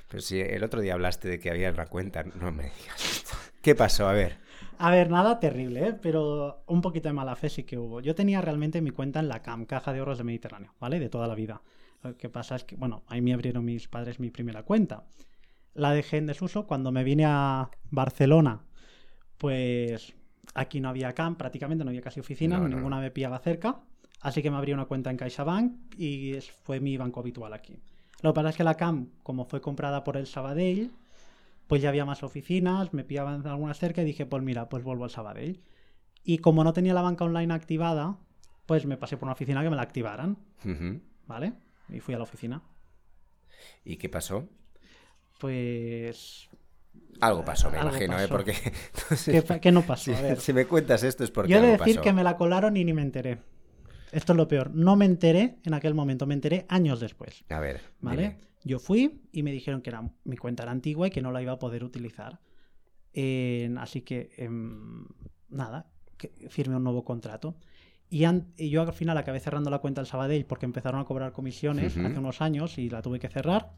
Pero 0.08 0.22
si 0.22 0.40
el 0.40 0.64
otro 0.64 0.80
día 0.80 0.94
hablaste 0.94 1.28
de 1.28 1.40
que 1.40 1.50
había 1.50 1.72
una 1.72 1.88
cuenta, 1.88 2.24
no 2.24 2.52
me 2.52 2.64
digas 2.64 3.04
esto. 3.04 3.36
¿Qué 3.62 3.76
pasó? 3.76 4.08
A 4.08 4.14
ver. 4.14 4.38
A 4.78 4.92
ver, 4.92 5.10
nada 5.10 5.40
terrible, 5.40 5.88
¿eh? 5.88 5.94
pero 5.94 6.64
un 6.68 6.82
poquito 6.82 7.08
de 7.10 7.14
mala 7.14 7.36
fe 7.36 7.50
sí 7.50 7.64
que 7.64 7.78
hubo. 7.78 8.02
Yo 8.02 8.14
tenía 8.16 8.42
realmente 8.42 8.82
mi 8.82 8.92
cuenta 8.92 9.20
en 9.20 9.30
la 9.30 9.42
CAM, 9.42 9.66
Caja 9.66 9.94
de 9.94 10.00
Ahorros 10.00 10.18
de 10.18 10.24
Mediterráneo, 10.26 10.74
¿vale? 10.80 11.00
De 11.00 11.10
toda 11.10 11.28
la 11.28 11.36
vida. 11.36 11.62
Lo 12.04 12.18
que 12.18 12.30
pasa 12.30 12.56
es 12.56 12.64
que, 12.66 12.76
bueno, 12.76 13.04
ahí 13.08 13.22
me 13.22 13.34
abrieron 13.34 13.64
mis 13.64 13.88
padres 13.88 14.20
mi 14.20 14.30
primera 14.32 14.64
cuenta. 14.64 15.06
La 15.74 15.92
dejé 15.92 16.18
en 16.18 16.26
desuso 16.28 16.68
cuando 16.68 16.92
me 16.92 17.04
vine 17.04 17.24
a 17.26 17.70
Barcelona. 17.90 18.62
Pues 19.38 20.14
aquí 20.54 20.80
no 20.80 20.90
había 20.90 21.14
CAM, 21.14 21.36
prácticamente 21.36 21.84
no 21.84 21.90
había 21.90 22.02
casi 22.02 22.20
oficina, 22.20 22.58
No, 22.58 22.68
no, 22.68 22.76
ninguna 22.76 22.98
no. 22.98 23.02
me 23.02 23.12
pillaba 23.12 23.40
cerca. 23.40 23.80
Así 24.22 24.42
que 24.42 24.52
me 24.52 24.58
abrí 24.58 24.74
una 24.74 24.86
cuenta 24.86 25.10
en 25.10 25.18
CaixaBank 25.18 26.00
y 26.00 26.38
fue 26.64 26.80
mi 26.80 26.98
banco 26.98 27.20
habitual 27.20 27.54
aquí. 27.54 27.78
Lo 28.22 28.32
que 28.34 28.36
pasa 28.36 28.50
es 28.50 28.58
que 28.58 28.64
la 28.64 28.76
CAM, 28.76 29.10
como 29.24 29.46
fue 29.46 29.62
comprada 29.62 30.04
por 30.04 30.18
el 30.18 30.26
Sabadell, 30.26 30.92
pues 31.68 31.82
ya 31.82 31.90
había 31.90 32.06
más 32.06 32.24
oficinas, 32.24 32.94
me 32.94 33.04
pillaban 33.04 33.46
algunas 33.48 33.78
cerca 33.80 34.02
y 34.02 34.06
dije, 34.06 34.26
pues 34.26 34.44
mira, 34.44 34.70
pues 34.70 34.84
vuelvo 34.84 35.04
al 35.04 35.10
Sabadell. 35.10 35.62
Y 36.24 36.40
como 36.40 36.64
no 36.64 36.74
tenía 36.74 36.94
la 36.94 37.02
banca 37.02 37.24
online 37.26 37.54
activada, 37.54 38.18
pues 38.66 38.86
me 38.86 38.98
pasé 38.98 39.18
por 39.18 39.28
una 39.28 39.34
oficina 39.34 39.64
que 39.64 39.70
me 39.70 39.76
la 39.76 39.82
activaran. 39.84 40.38
¿vale? 41.28 41.54
Y 41.90 42.00
fui 42.00 42.14
a 42.14 42.18
la 42.18 42.24
oficina. 42.24 42.62
¿Y 43.84 43.98
qué 43.98 44.10
pasó? 44.10 44.48
Pues... 45.40 46.50
Algo 47.22 47.44
pasó, 47.46 47.70
me 47.70 47.78
Algo 47.78 47.90
imagino, 47.92 48.20
¿eh? 48.20 48.28
Porque 48.28 48.54
¿Qué, 49.62 49.72
no 49.72 49.82
pasó? 49.84 50.06
si, 50.06 50.14
A 50.14 50.22
ver. 50.22 50.40
si 50.40 50.54
me 50.54 50.66
cuentas 50.66 51.04
esto 51.04 51.24
es 51.24 51.32
porque 51.32 51.52
Yo 51.52 51.58
he 51.60 51.62
de 51.62 51.68
decir 51.78 51.96
pasó. 51.96 52.02
que 52.02 52.14
me 52.14 52.24
la 52.24 52.38
colaron 52.38 52.76
y 52.78 52.84
ni 52.86 52.94
me 52.94 53.02
enteré. 53.02 53.40
Esto 54.12 54.34
es 54.34 54.38
lo 54.38 54.48
peor. 54.48 54.72
No 54.74 54.96
me 54.96 55.06
enteré 55.06 55.58
en 55.64 55.74
aquel 55.74 55.94
momento, 55.94 56.26
me 56.26 56.34
enteré 56.34 56.66
años 56.70 57.00
después. 57.00 57.44
A 57.50 57.60
ver, 57.60 57.82
¿Vale? 58.00 58.22
dime. 58.22 58.38
Yo 58.66 58.80
fui 58.80 59.22
y 59.32 59.44
me 59.44 59.52
dijeron 59.52 59.82
que 59.82 59.92
era, 59.92 60.12
mi 60.24 60.38
cuenta 60.38 60.64
era 60.64 60.72
antigua 60.72 61.08
y 61.08 61.12
que 61.12 61.22
no 61.22 61.32
la 61.32 61.42
iba 61.42 61.54
a 61.54 61.60
poder 61.60 61.84
utilizar. 61.84 62.42
Eh, 63.14 63.74
así 63.78 64.02
que, 64.02 64.32
em, 64.38 65.06
nada, 65.50 65.92
que 66.18 66.30
firmé 66.50 66.76
un 66.76 66.84
nuevo 66.84 67.06
contrato. 67.06 67.56
Y, 68.10 68.26
y 68.58 68.70
yo 68.70 68.82
al 68.82 68.92
final 68.92 69.18
acabé 69.20 69.40
cerrando 69.40 69.70
la 69.70 69.80
cuenta 69.80 70.02
del 70.02 70.08
Sabadell 70.08 70.46
porque 70.46 70.66
empezaron 70.66 71.00
a 71.00 71.06
cobrar 71.06 71.32
comisiones 71.32 71.96
hace 71.96 72.20
unos 72.20 72.42
años 72.42 72.78
y 72.80 72.90
la 72.90 73.04
tuve 73.04 73.20
que 73.20 73.30
cerrar. 73.30 73.74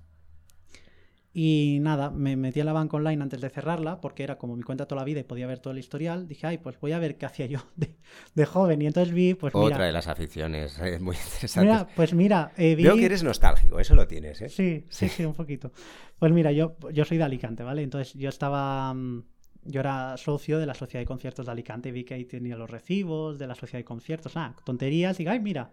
Y 1.39 1.77
nada, 1.81 2.09
me 2.09 2.35
metí 2.35 2.61
a 2.61 2.65
la 2.65 2.73
banca 2.73 2.97
online 2.97 3.21
antes 3.21 3.39
de 3.41 3.51
cerrarla 3.51 4.01
porque 4.01 4.23
era 4.23 4.39
como 4.39 4.55
mi 4.55 4.63
cuenta 4.63 4.87
toda 4.87 5.01
la 5.01 5.05
vida 5.05 5.19
y 5.19 5.23
podía 5.23 5.45
ver 5.45 5.59
todo 5.59 5.71
el 5.71 5.77
historial. 5.77 6.27
Dije, 6.27 6.47
ay, 6.47 6.57
pues 6.57 6.79
voy 6.79 6.93
a 6.93 6.97
ver 6.99 7.15
qué 7.19 7.27
hacía 7.27 7.45
yo 7.45 7.59
de, 7.75 7.95
de 8.33 8.45
joven. 8.47 8.81
Y 8.81 8.87
entonces 8.87 9.13
vi, 9.13 9.35
pues 9.35 9.53
Otra 9.53 9.77
mira, 9.77 9.85
de 9.85 9.91
las 9.91 10.07
aficiones 10.07 10.79
eh, 10.79 10.97
muy 10.99 11.15
interesantes. 11.15 11.61
mira, 11.61 11.87
pues 11.95 12.15
mira, 12.15 12.53
eh, 12.57 12.73
vi... 12.75 12.83
Veo 12.85 12.95
que 12.95 13.05
eres 13.05 13.21
nostálgico, 13.23 13.79
eso 13.79 13.93
lo 13.93 14.07
tienes, 14.07 14.41
¿eh? 14.41 14.49
Sí, 14.49 14.85
sí, 14.89 15.09
sí, 15.09 15.25
un 15.25 15.35
poquito. 15.35 15.71
Pues 16.17 16.31
mira, 16.31 16.51
yo, 16.51 16.75
yo 16.91 17.05
soy 17.05 17.17
de 17.17 17.23
Alicante, 17.25 17.61
¿vale? 17.61 17.83
Entonces 17.83 18.15
yo 18.15 18.29
estaba. 18.29 18.91
mm, 18.95 19.23
yo 19.65 19.81
era 19.81 20.17
socio 20.17 20.57
de 20.59 20.65
la 20.65 20.73
Sociedad 20.73 21.01
de 21.01 21.05
Conciertos 21.05 21.45
de 21.45 21.51
Alicante, 21.51 21.91
vi 21.91 22.03
que 22.03 22.15
ahí 22.15 22.25
tenía 22.25 22.55
los 22.55 22.69
recibos 22.69 23.37
de 23.37 23.45
la 23.47 23.53
Sociedad 23.53 23.79
de 23.81 23.85
Conciertos, 23.85 24.35
ah, 24.37 24.55
tonterías, 24.63 25.17
digo, 25.17 25.29
ay, 25.31 25.39
mira, 25.39 25.71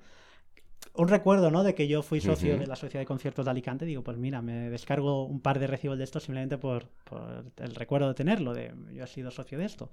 un 0.92 1.08
recuerdo, 1.08 1.50
¿no? 1.50 1.64
De 1.64 1.74
que 1.74 1.88
yo 1.88 2.02
fui 2.02 2.20
socio 2.20 2.58
de 2.58 2.66
la 2.66 2.76
Sociedad 2.76 3.00
de 3.00 3.06
Conciertos 3.06 3.44
de 3.44 3.50
Alicante, 3.50 3.84
digo, 3.84 4.02
pues 4.02 4.16
mira, 4.16 4.42
me 4.42 4.70
descargo 4.70 5.24
un 5.24 5.40
par 5.40 5.58
de 5.58 5.66
recibos 5.66 5.98
de 5.98 6.04
esto 6.04 6.20
simplemente 6.20 6.58
por, 6.58 6.88
por 7.04 7.52
el 7.56 7.74
recuerdo 7.74 8.08
de 8.08 8.14
tenerlo, 8.14 8.54
de 8.54 8.72
yo 8.92 9.04
he 9.04 9.06
sido 9.06 9.30
socio 9.30 9.58
de 9.58 9.64
esto. 9.64 9.90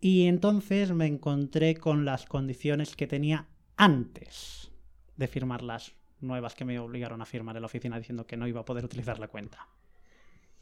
Y 0.00 0.26
entonces 0.26 0.92
me 0.92 1.06
encontré 1.06 1.74
con 1.76 2.04
las 2.04 2.26
condiciones 2.26 2.96
que 2.96 3.06
tenía 3.06 3.48
antes 3.76 4.70
de 5.16 5.26
firmar 5.26 5.62
las 5.62 5.94
nuevas 6.20 6.54
que 6.54 6.64
me 6.64 6.78
obligaron 6.78 7.20
a 7.22 7.26
firmar 7.26 7.56
en 7.56 7.62
la 7.62 7.66
oficina 7.66 7.98
diciendo 7.98 8.26
que 8.26 8.36
no 8.36 8.46
iba 8.46 8.60
a 8.60 8.64
poder 8.64 8.84
utilizar 8.84 9.18
la 9.18 9.28
cuenta. 9.28 9.68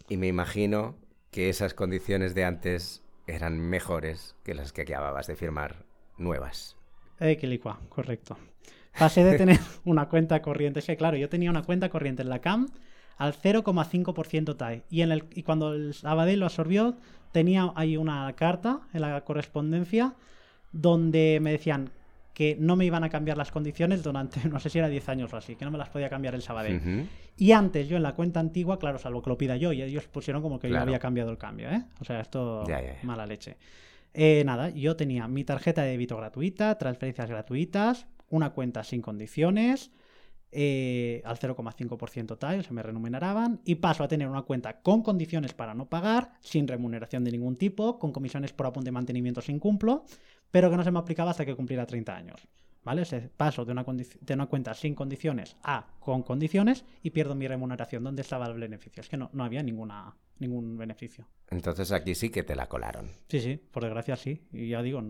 Y 0.09 0.17
me 0.17 0.27
imagino 0.27 0.97
que 1.31 1.49
esas 1.49 1.75
condiciones 1.75 2.35
de 2.35 2.45
antes 2.45 3.05
eran 3.27 3.59
mejores 3.59 4.35
que 4.43 4.55
las 4.55 4.73
que 4.73 4.83
acababas 4.83 5.27
de 5.27 5.37
firmar 5.37 5.85
nuevas. 6.17 6.77
Que 7.19 7.61
correcto. 7.89 8.39
Pasé 8.97 9.25
de 9.25 9.37
tener 9.37 9.59
una 9.85 10.09
cuenta 10.09 10.41
corriente. 10.43 10.79
Es 10.79 10.87
que, 10.87 10.97
claro, 10.97 11.17
yo 11.17 11.29
tenía 11.29 11.51
una 11.51 11.63
cuenta 11.63 11.89
corriente 11.89 12.23
en 12.23 12.29
la 12.29 12.41
CAM 12.41 12.69
al 13.17 13.35
0,5% 13.35 14.57
TAE. 14.57 14.83
Y, 14.91 15.03
en 15.03 15.13
el, 15.13 15.25
y 15.35 15.43
cuando 15.43 15.75
el 15.75 15.95
Sabadell 15.95 16.41
lo 16.41 16.47
absorbió, 16.47 16.97
tenía 17.33 17.73
ahí 17.75 17.97
una 17.97 18.33
carta 18.35 18.81
en 18.93 19.01
la 19.03 19.21
correspondencia 19.23 20.15
donde 20.73 21.39
me 21.41 21.53
decían 21.53 21.91
que 22.39 22.57
no 22.59 22.77
me 22.77 22.85
iban 22.85 23.03
a 23.03 23.09
cambiar 23.09 23.37
las 23.37 23.51
condiciones 23.51 24.05
durante, 24.05 24.39
no 24.49 24.61
sé 24.61 24.71
si 24.71 24.79
era 24.79 24.89
10 24.89 25.09
años 25.09 25.33
o 25.33 25.37
así, 25.37 25.57
que 25.57 25.65
no 25.65 25.73
me 25.73 25.79
las 25.79 25.89
podía 25.89 26.09
cambiar 26.09 26.37
el 26.37 26.43
Sabadell. 26.43 27.09
Y 27.37 27.51
antes, 27.51 27.89
yo 27.89 27.97
en 27.97 28.05
la 28.05 28.15
cuenta 28.15 28.39
antigua, 28.39 28.79
claro, 28.79 28.99
salvo 28.99 29.23
que 29.23 29.31
lo 29.31 29.37
pida 29.37 29.57
yo, 29.57 29.73
y 29.73 29.83
ellos 29.83 30.07
pusieron 30.07 30.41
como 30.41 30.61
que 30.61 30.69
yo 30.71 30.79
había 30.79 31.01
cambiado 31.01 31.31
el 31.31 31.39
cambio, 31.39 31.69
¿eh? 31.69 31.83
O 32.01 32.05
sea, 32.05 32.21
esto, 32.21 32.65
mala 33.03 33.27
leche. 33.27 33.57
Eh, 34.15 34.43
nada, 34.45 34.71
yo 34.71 34.97
tenía 34.97 35.27
mi 35.27 35.45
tarjeta 35.45 35.83
de 35.83 35.91
débito 35.91 36.17
gratuita, 36.17 36.79
transferencias 36.79 37.29
gratuitas, 37.29 38.07
una 38.31 38.51
cuenta 38.51 38.85
sin 38.85 39.03
condiciones, 39.03 39.91
eh, 40.51 41.21
al 41.25 41.39
0,5% 41.39 42.39
tal, 42.39 42.65
se 42.65 42.73
me 42.73 42.83
remuneraban, 42.83 43.61
y 43.65 43.77
paso 43.77 44.03
a 44.03 44.09
tener 44.09 44.29
una 44.29 44.43
cuenta 44.43 44.81
con 44.81 45.03
condiciones 45.03 45.53
para 45.53 45.75
no 45.75 45.89
pagar, 45.89 46.33
sin 46.41 46.67
remuneración 46.67 47.25
de 47.25 47.33
ningún 47.33 47.57
tipo, 47.57 47.99
con 47.99 48.13
comisiones 48.13 48.53
por 48.53 48.67
apunte 48.67 48.89
de 48.89 48.93
mantenimiento 48.93 49.43
sin 49.43 49.59
cumplo, 49.59 50.05
pero 50.51 50.71
que 50.71 50.77
no 50.77 50.85
se 50.85 50.91
me 50.91 50.99
aplicaba 50.99 51.33
hasta 51.33 51.45
que 51.45 51.55
cumpliera 51.55 51.87
30 51.87 52.17
años. 52.17 52.49
¿Vale? 52.85 53.03
Paso 53.37 53.67
de 53.67 53.73
una, 53.73 53.85
de 53.85 54.35
una 54.35 54.47
cuenta 54.47 54.73
sin 54.73 54.95
condiciones 54.95 55.57
a 55.63 55.87
con 55.99 56.23
condiciones 56.23 56.87
y 57.03 57.11
pierdo 57.11 57.35
mi 57.35 57.47
remuneración. 57.47 58.03
¿Dónde 58.03 58.23
estaba 58.23 58.47
el 58.47 58.59
beneficio? 58.59 59.03
Es 59.03 59.11
que 59.11 59.19
no, 59.19 59.29
no 59.35 59.45
había 59.45 59.63
ninguna, 59.63 60.17
ningún 60.39 60.79
beneficio. 60.79 61.29
Entonces 61.51 61.93
aquí 61.93 62.15
sí 62.15 62.31
que 62.31 62.45
te 62.45 62.57
la 62.57 62.67
colaron. 62.67 63.11
Sí, 63.29 63.41
sí, 63.41 63.57
por 63.57 63.83
desgracia 63.83 64.17
sí. 64.17 64.47
Y 64.53 64.69
ya 64.69 64.81
digo, 64.81 65.03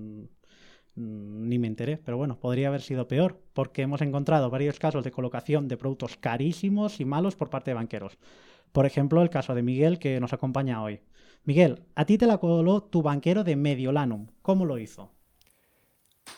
ni 0.99 1.59
me 1.59 1.67
enteré, 1.69 1.99
pero 1.99 2.17
bueno, 2.17 2.39
podría 2.39 2.69
haber 2.69 2.83
sido 2.83 3.09
peor, 3.09 3.41
porque 3.53 3.83
hemos 3.83 4.03
encontrado 4.03 4.51
varios 4.51 4.79
casos 4.79 5.05
de 5.05 5.11
colocación 5.11 5.69
de 5.69 5.77
productos 5.77 6.17
carísimos 6.17 7.01
y 7.01 7.05
malos 7.05 7.37
por 7.37 7.51
parte 7.51 7.71
de 7.71 7.77
banqueros. 7.77 8.19
Por 8.73 8.87
ejemplo, 8.87 9.23
el 9.23 9.31
caso 9.31 9.55
de 9.55 9.63
Miguel 9.63 9.99
que 9.99 10.21
nos 10.21 10.33
acompaña 10.33 10.83
hoy. 10.83 11.01
Miguel, 11.45 11.83
a 11.95 12.05
ti 12.05 12.19
te 12.19 12.27
la 12.27 12.39
coló 12.39 12.83
tu 12.83 13.03
banquero 13.03 13.45
de 13.45 13.57
Mediolanum. 13.57 14.27
¿Cómo 14.43 14.65
lo 14.67 14.79
hizo? 14.79 15.11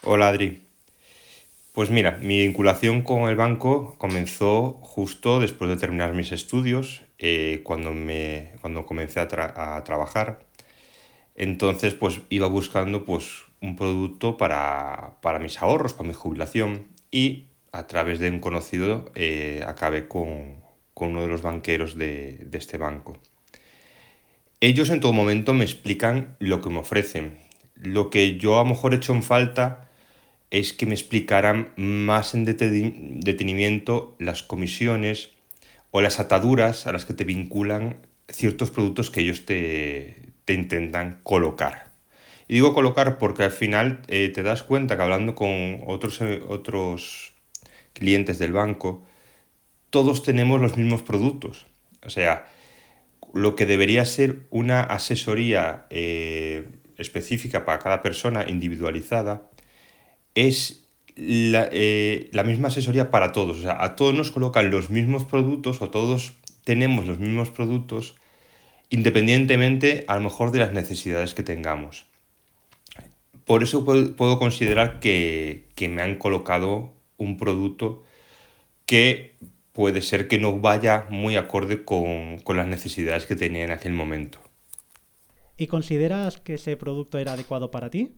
Hola 0.03 0.29
Adri. 0.29 0.66
Pues 1.73 1.90
mira, 1.90 2.18
mi 2.20 2.40
vinculación 2.40 3.03
con 3.03 3.29
el 3.29 3.37
banco 3.37 3.96
comenzó 3.99 4.75
justo 4.83 5.40
después 5.40 5.70
de 5.70 5.77
terminar 5.77 6.14
mis 6.14 6.33
estudios, 6.33 7.03
eh, 7.18 7.62
cuando, 7.64 7.92
me, 7.92 8.53
cuando 8.61 8.87
comencé 8.87 9.20
a, 9.20 9.77
a 9.77 9.85
trabajar. 9.85 10.46
Entonces, 11.35 11.94
pues 11.94 12.20
iba 12.29 12.49
buscando 12.49 13.05
pues 13.05 13.44
un 13.61 13.77
producto 13.77 14.37
para, 14.37 15.18
mis 15.40 15.61
ahorros, 15.61 15.92
para 15.92 16.09
mi 16.09 16.14
jubilación 16.14 16.88
y 17.11 17.46
a 17.73 17.87
través 17.87 18.18
de 18.18 18.31
un 18.31 18.40
conocido 18.40 19.12
eh, 19.14 19.62
acabé 19.66 20.09
con, 20.09 20.61
uno 20.94 21.23
de 21.23 21.29
los 21.29 21.40
banqueros 21.40 21.96
de, 21.96 22.46
este 22.53 22.77
banco. 22.77 23.16
Ellos 24.61 24.90
en 24.90 25.01
todo 25.01 25.14
momento 25.14 25.55
me 25.55 25.64
explican 25.64 26.37
lo 26.38 26.61
que 26.61 26.68
me 26.68 26.79
ofrecen. 26.79 27.38
Lo 27.75 28.11
que 28.11 28.37
yo 28.37 28.61
a 28.61 28.64
lo 28.64 28.70
mejor 28.70 28.92
he 28.92 28.99
hecho 28.99 29.14
en 29.14 29.23
falta 29.23 29.88
es 30.51 30.75
que 30.75 30.85
me 30.85 30.92
explicaran 30.92 31.73
más 31.77 32.35
en 32.35 32.44
detenimiento 32.44 34.14
las 34.18 34.42
comisiones 34.42 35.31
o 35.90 36.03
las 36.03 36.20
ataduras 36.20 36.87
a 36.87 36.92
las 36.92 37.07
que 37.07 37.14
te 37.14 37.25
vinculan 37.25 38.07
ciertos 38.29 38.70
productos 38.70 39.11
que 39.11 39.23
ellos 39.23 39.46
te 39.46 40.35
intentan 40.49 41.20
colocar. 41.23 41.89
Y 42.51 42.55
digo 42.55 42.75
colocar 42.75 43.17
porque 43.19 43.45
al 43.45 43.53
final 43.53 44.03
eh, 44.09 44.29
te 44.29 44.43
das 44.43 44.65
cuenta 44.65 44.97
que 44.97 45.03
hablando 45.05 45.37
con 45.37 45.83
otros, 45.87 46.21
eh, 46.21 46.43
otros 46.49 47.33
clientes 47.93 48.41
del 48.41 48.53
banco, 48.53 49.07
todos 49.91 50.25
tenemos 50.25 50.61
los 50.61 50.77
mismos 50.77 51.03
productos. 51.03 51.69
O 52.05 52.11
sea, 52.11 52.49
lo 53.33 53.55
que 53.55 53.67
debería 53.67 54.05
ser 54.05 54.49
una 54.51 54.81
asesoría 54.81 55.87
eh, 55.91 56.67
específica 56.97 57.65
para 57.65 57.79
cada 57.79 58.03
persona, 58.03 58.45
individualizada, 58.49 59.49
es 60.35 60.89
la, 61.15 61.71
la, 62.33 62.43
misma 62.43 62.67
asesoría 62.67 63.13
para 63.13 63.31
todos. 63.31 63.59
O 63.59 63.63
sea, 63.63 63.81
a 63.81 63.95
todos 63.95 64.13
nos 64.13 64.33
colocan 64.33 64.73
los 64.73 64.91
mismos 64.91 65.25
productos 65.25 65.81
o 65.83 65.91
todos 65.91 66.33
tenemos 66.65 67.07
los 67.07 67.21
mismos 67.21 67.51
productos 67.51 68.17
independientemente 68.89 70.05
a 70.09 70.17
lo 70.17 70.23
mejor 70.23 70.51
de 70.51 70.59
las 70.59 70.73
necesidades 70.73 71.33
que 71.33 71.45
tengamos. 71.45 72.10
Por 73.51 73.65
eso 73.65 73.85
puedo, 73.85 74.39
considerar 74.39 75.01
que, 75.01 75.65
me 75.81 76.03
han 76.03 76.19
colocado 76.19 76.93
un 77.17 77.37
producto 77.37 78.05
que 78.87 79.35
puede 79.73 80.03
ser 80.03 80.29
que 80.29 80.39
no 80.39 80.61
vaya 80.61 81.09
muy 81.11 81.35
acorde 81.35 81.85
con, 81.85 82.41
las 82.47 82.69
necesidades 82.69 83.27
que 83.27 83.35
tenía 83.35 83.65
en 83.65 83.73
aquel 83.73 83.93
momento. 83.93 84.39
¿Y 85.57 85.67
consideras 85.67 86.37
que 86.37 86.55
ese 86.55 86.77
producto 86.77 87.19
era 87.19 87.33
adecuado 87.33 87.73
para 87.73 87.91
ti? 87.91 88.13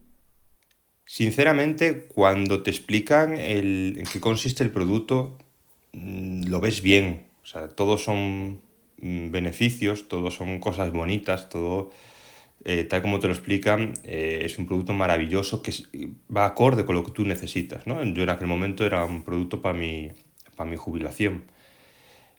Sinceramente, 1.03 2.05
cuando 2.13 2.61
te 2.61 2.69
explican 2.69 3.35
en 3.35 4.03
qué 4.13 4.19
consiste 4.19 4.63
el 4.63 4.69
producto, 4.69 5.39
mm, 5.93 6.43
lo 6.43 6.59
ves 6.59 6.83
bien. 6.83 7.25
O 7.41 7.47
sea, 7.47 7.69
todos 7.69 8.03
son 8.03 8.61
mm, 8.97 9.31
beneficios, 9.31 10.07
todos 10.07 10.35
son 10.35 10.59
cosas 10.59 10.91
bonitas, 10.91 11.49
todo 11.49 11.89
eh, 12.65 12.85
tal 12.85 13.01
como 13.01 13.19
te 13.19 13.27
lo 13.27 13.33
explican, 13.33 13.93
eh, 14.05 14.41
es 14.43 14.57
un 14.57 14.67
producto 14.67 14.93
maravilloso 14.93 15.61
que 15.61 15.73
va 16.35 16.45
acorde 16.45 16.85
con 16.85 16.95
lo 16.95 17.03
que 17.03 17.11
tú 17.11 17.25
necesitas. 17.25 17.85
¿no? 17.87 18.01
Yo 18.03 18.23
en 18.23 18.29
aquel 18.29 18.47
momento 18.47 18.85
era 18.85 19.03
un 19.03 19.23
producto 19.23 19.61
para 19.61 19.77
mi, 19.77 20.11
para 20.55 20.69
mi 20.69 20.77
jubilación. 20.77 21.43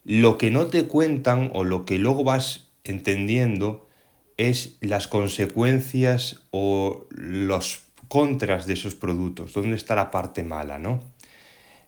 Lo 0.05 0.39
que 0.39 0.51
no 0.51 0.67
te 0.69 0.87
cuentan 0.87 1.51
o 1.53 1.65
lo 1.65 1.85
que 1.85 1.99
luego 1.99 2.25
vas 2.25 2.69
entendiendo 2.85 3.89
es 4.39 4.79
las 4.81 5.09
consecuencias 5.09 6.43
o 6.51 7.07
los 7.11 7.83
contras 8.09 8.67
de 8.67 8.75
esos 8.75 8.95
productos, 8.95 9.53
dónde 9.53 9.77
está 9.77 9.95
la 9.95 10.11
parte 10.11 10.43
mala, 10.43 10.79
¿no? 10.79 11.03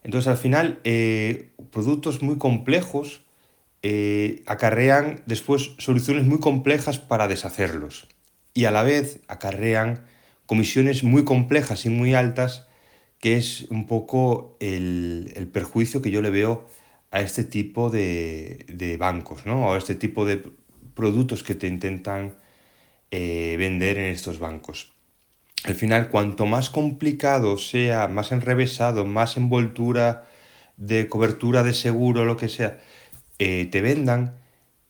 Entonces 0.03 0.29
al 0.29 0.39
final, 0.39 0.81
eh, 0.85 1.51
productos 1.71 2.23
muy 2.23 2.37
complejos 2.39 3.23
acarrean 4.47 5.23
después 5.27 5.71
soluciones 5.79 6.25
muy 6.25 6.41
complejas 6.41 6.99
para 6.99 7.29
deshacerlos 7.29 8.09
y 8.57 8.65
a 8.65 8.71
la 8.71 8.83
vez 8.83 9.21
acarrean 9.29 10.07
comisiones 10.47 11.05
muy 11.05 11.25
complejas 11.25 11.85
y 11.85 11.91
muy 11.91 12.15
altas, 12.15 12.67
que 13.21 13.37
es 13.37 13.67
un 13.71 13.87
poco 13.87 14.57
el, 14.61 15.51
perjuicio 15.53 16.01
que 16.01 16.11
yo 16.11 16.23
le 16.23 16.31
veo 16.31 16.67
a 17.11 17.21
este 17.21 17.45
tipo 17.45 17.91
de, 17.91 18.97
bancos, 18.99 19.45
¿no? 19.45 19.73
a 19.73 19.79
este 19.79 19.95
tipo 19.95 20.25
de 20.25 20.43
productos 20.95 21.43
que 21.43 21.55
te 21.55 21.67
intentan 21.67 22.37
eh, 23.11 23.57
vender 23.59 23.99
en 23.99 24.07
estos 24.07 24.39
bancos. 24.39 24.95
Al 25.65 25.75
final, 25.75 26.09
cuanto 26.09 26.47
más 26.47 26.71
complicado 26.71 27.59
sea, 27.59 28.09
más 28.09 28.33
enrevesado, 28.33 29.05
más 29.05 29.37
envoltura 29.37 30.27
de 30.79 31.09
cobertura 31.09 31.63
de 31.63 31.75
seguro, 31.75 32.25
lo 32.25 32.39
que 32.39 32.49
sea, 32.49 32.81
eh, 33.39 33.67
te 33.67 33.83
vendan, 33.83 34.39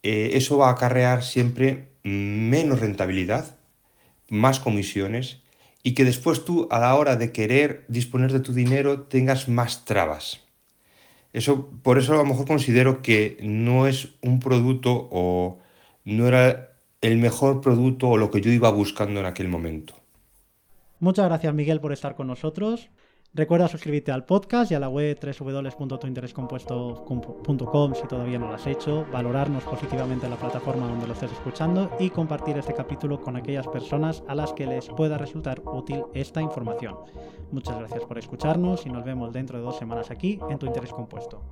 eh, 0.04 0.30
eso 0.34 0.58
va 0.58 0.68
a 0.68 0.72
acarrear 0.72 1.24
siempre 1.24 1.88
menos 2.04 2.78
rentabilidad 2.80 3.55
más 4.28 4.60
comisiones 4.60 5.42
y 5.82 5.94
que 5.94 6.04
después 6.04 6.44
tú 6.44 6.68
a 6.70 6.80
la 6.80 6.94
hora 6.94 7.16
de 7.16 7.32
querer 7.32 7.84
disponer 7.88 8.32
de 8.32 8.40
tu 8.40 8.52
dinero 8.52 9.02
tengas 9.02 9.48
más 9.48 9.84
trabas. 9.84 10.40
Eso, 11.32 11.70
por 11.82 11.98
eso 11.98 12.14
a 12.14 12.16
lo 12.16 12.24
mejor 12.24 12.46
considero 12.46 13.02
que 13.02 13.38
no 13.42 13.86
es 13.86 14.08
un 14.22 14.40
producto 14.40 15.08
o 15.10 15.58
no 16.04 16.26
era 16.26 16.72
el 17.02 17.18
mejor 17.18 17.60
producto 17.60 18.08
o 18.08 18.16
lo 18.16 18.30
que 18.30 18.40
yo 18.40 18.50
iba 18.50 18.70
buscando 18.70 19.20
en 19.20 19.26
aquel 19.26 19.48
momento. 19.48 19.94
Muchas 20.98 21.26
gracias 21.26 21.54
Miguel 21.54 21.80
por 21.80 21.92
estar 21.92 22.16
con 22.16 22.26
nosotros. 22.26 22.88
Recuerda 23.36 23.68
suscribirte 23.68 24.10
al 24.12 24.24
podcast 24.24 24.72
y 24.72 24.76
a 24.76 24.80
la 24.80 24.88
web 24.88 25.18
www.tuinterescompuesto.com 25.20 27.94
si 27.94 28.08
todavía 28.08 28.38
no 28.38 28.48
lo 28.48 28.54
has 28.54 28.66
hecho, 28.66 29.04
valorarnos 29.12 29.62
positivamente 29.64 30.24
en 30.24 30.30
la 30.30 30.38
plataforma 30.38 30.88
donde 30.88 31.06
lo 31.06 31.12
estés 31.12 31.32
escuchando 31.32 31.94
y 32.00 32.08
compartir 32.08 32.56
este 32.56 32.72
capítulo 32.72 33.20
con 33.20 33.36
aquellas 33.36 33.68
personas 33.68 34.22
a 34.26 34.34
las 34.34 34.54
que 34.54 34.64
les 34.64 34.88
pueda 34.88 35.18
resultar 35.18 35.60
útil 35.66 36.02
esta 36.14 36.40
información. 36.40 36.96
Muchas 37.52 37.78
gracias 37.78 38.04
por 38.04 38.16
escucharnos 38.16 38.86
y 38.86 38.88
nos 38.88 39.04
vemos 39.04 39.34
dentro 39.34 39.58
de 39.58 39.64
dos 39.64 39.76
semanas 39.76 40.10
aquí 40.10 40.40
en 40.48 40.58
Tu 40.58 40.64
Interés 40.64 40.94
Compuesto. 40.94 41.42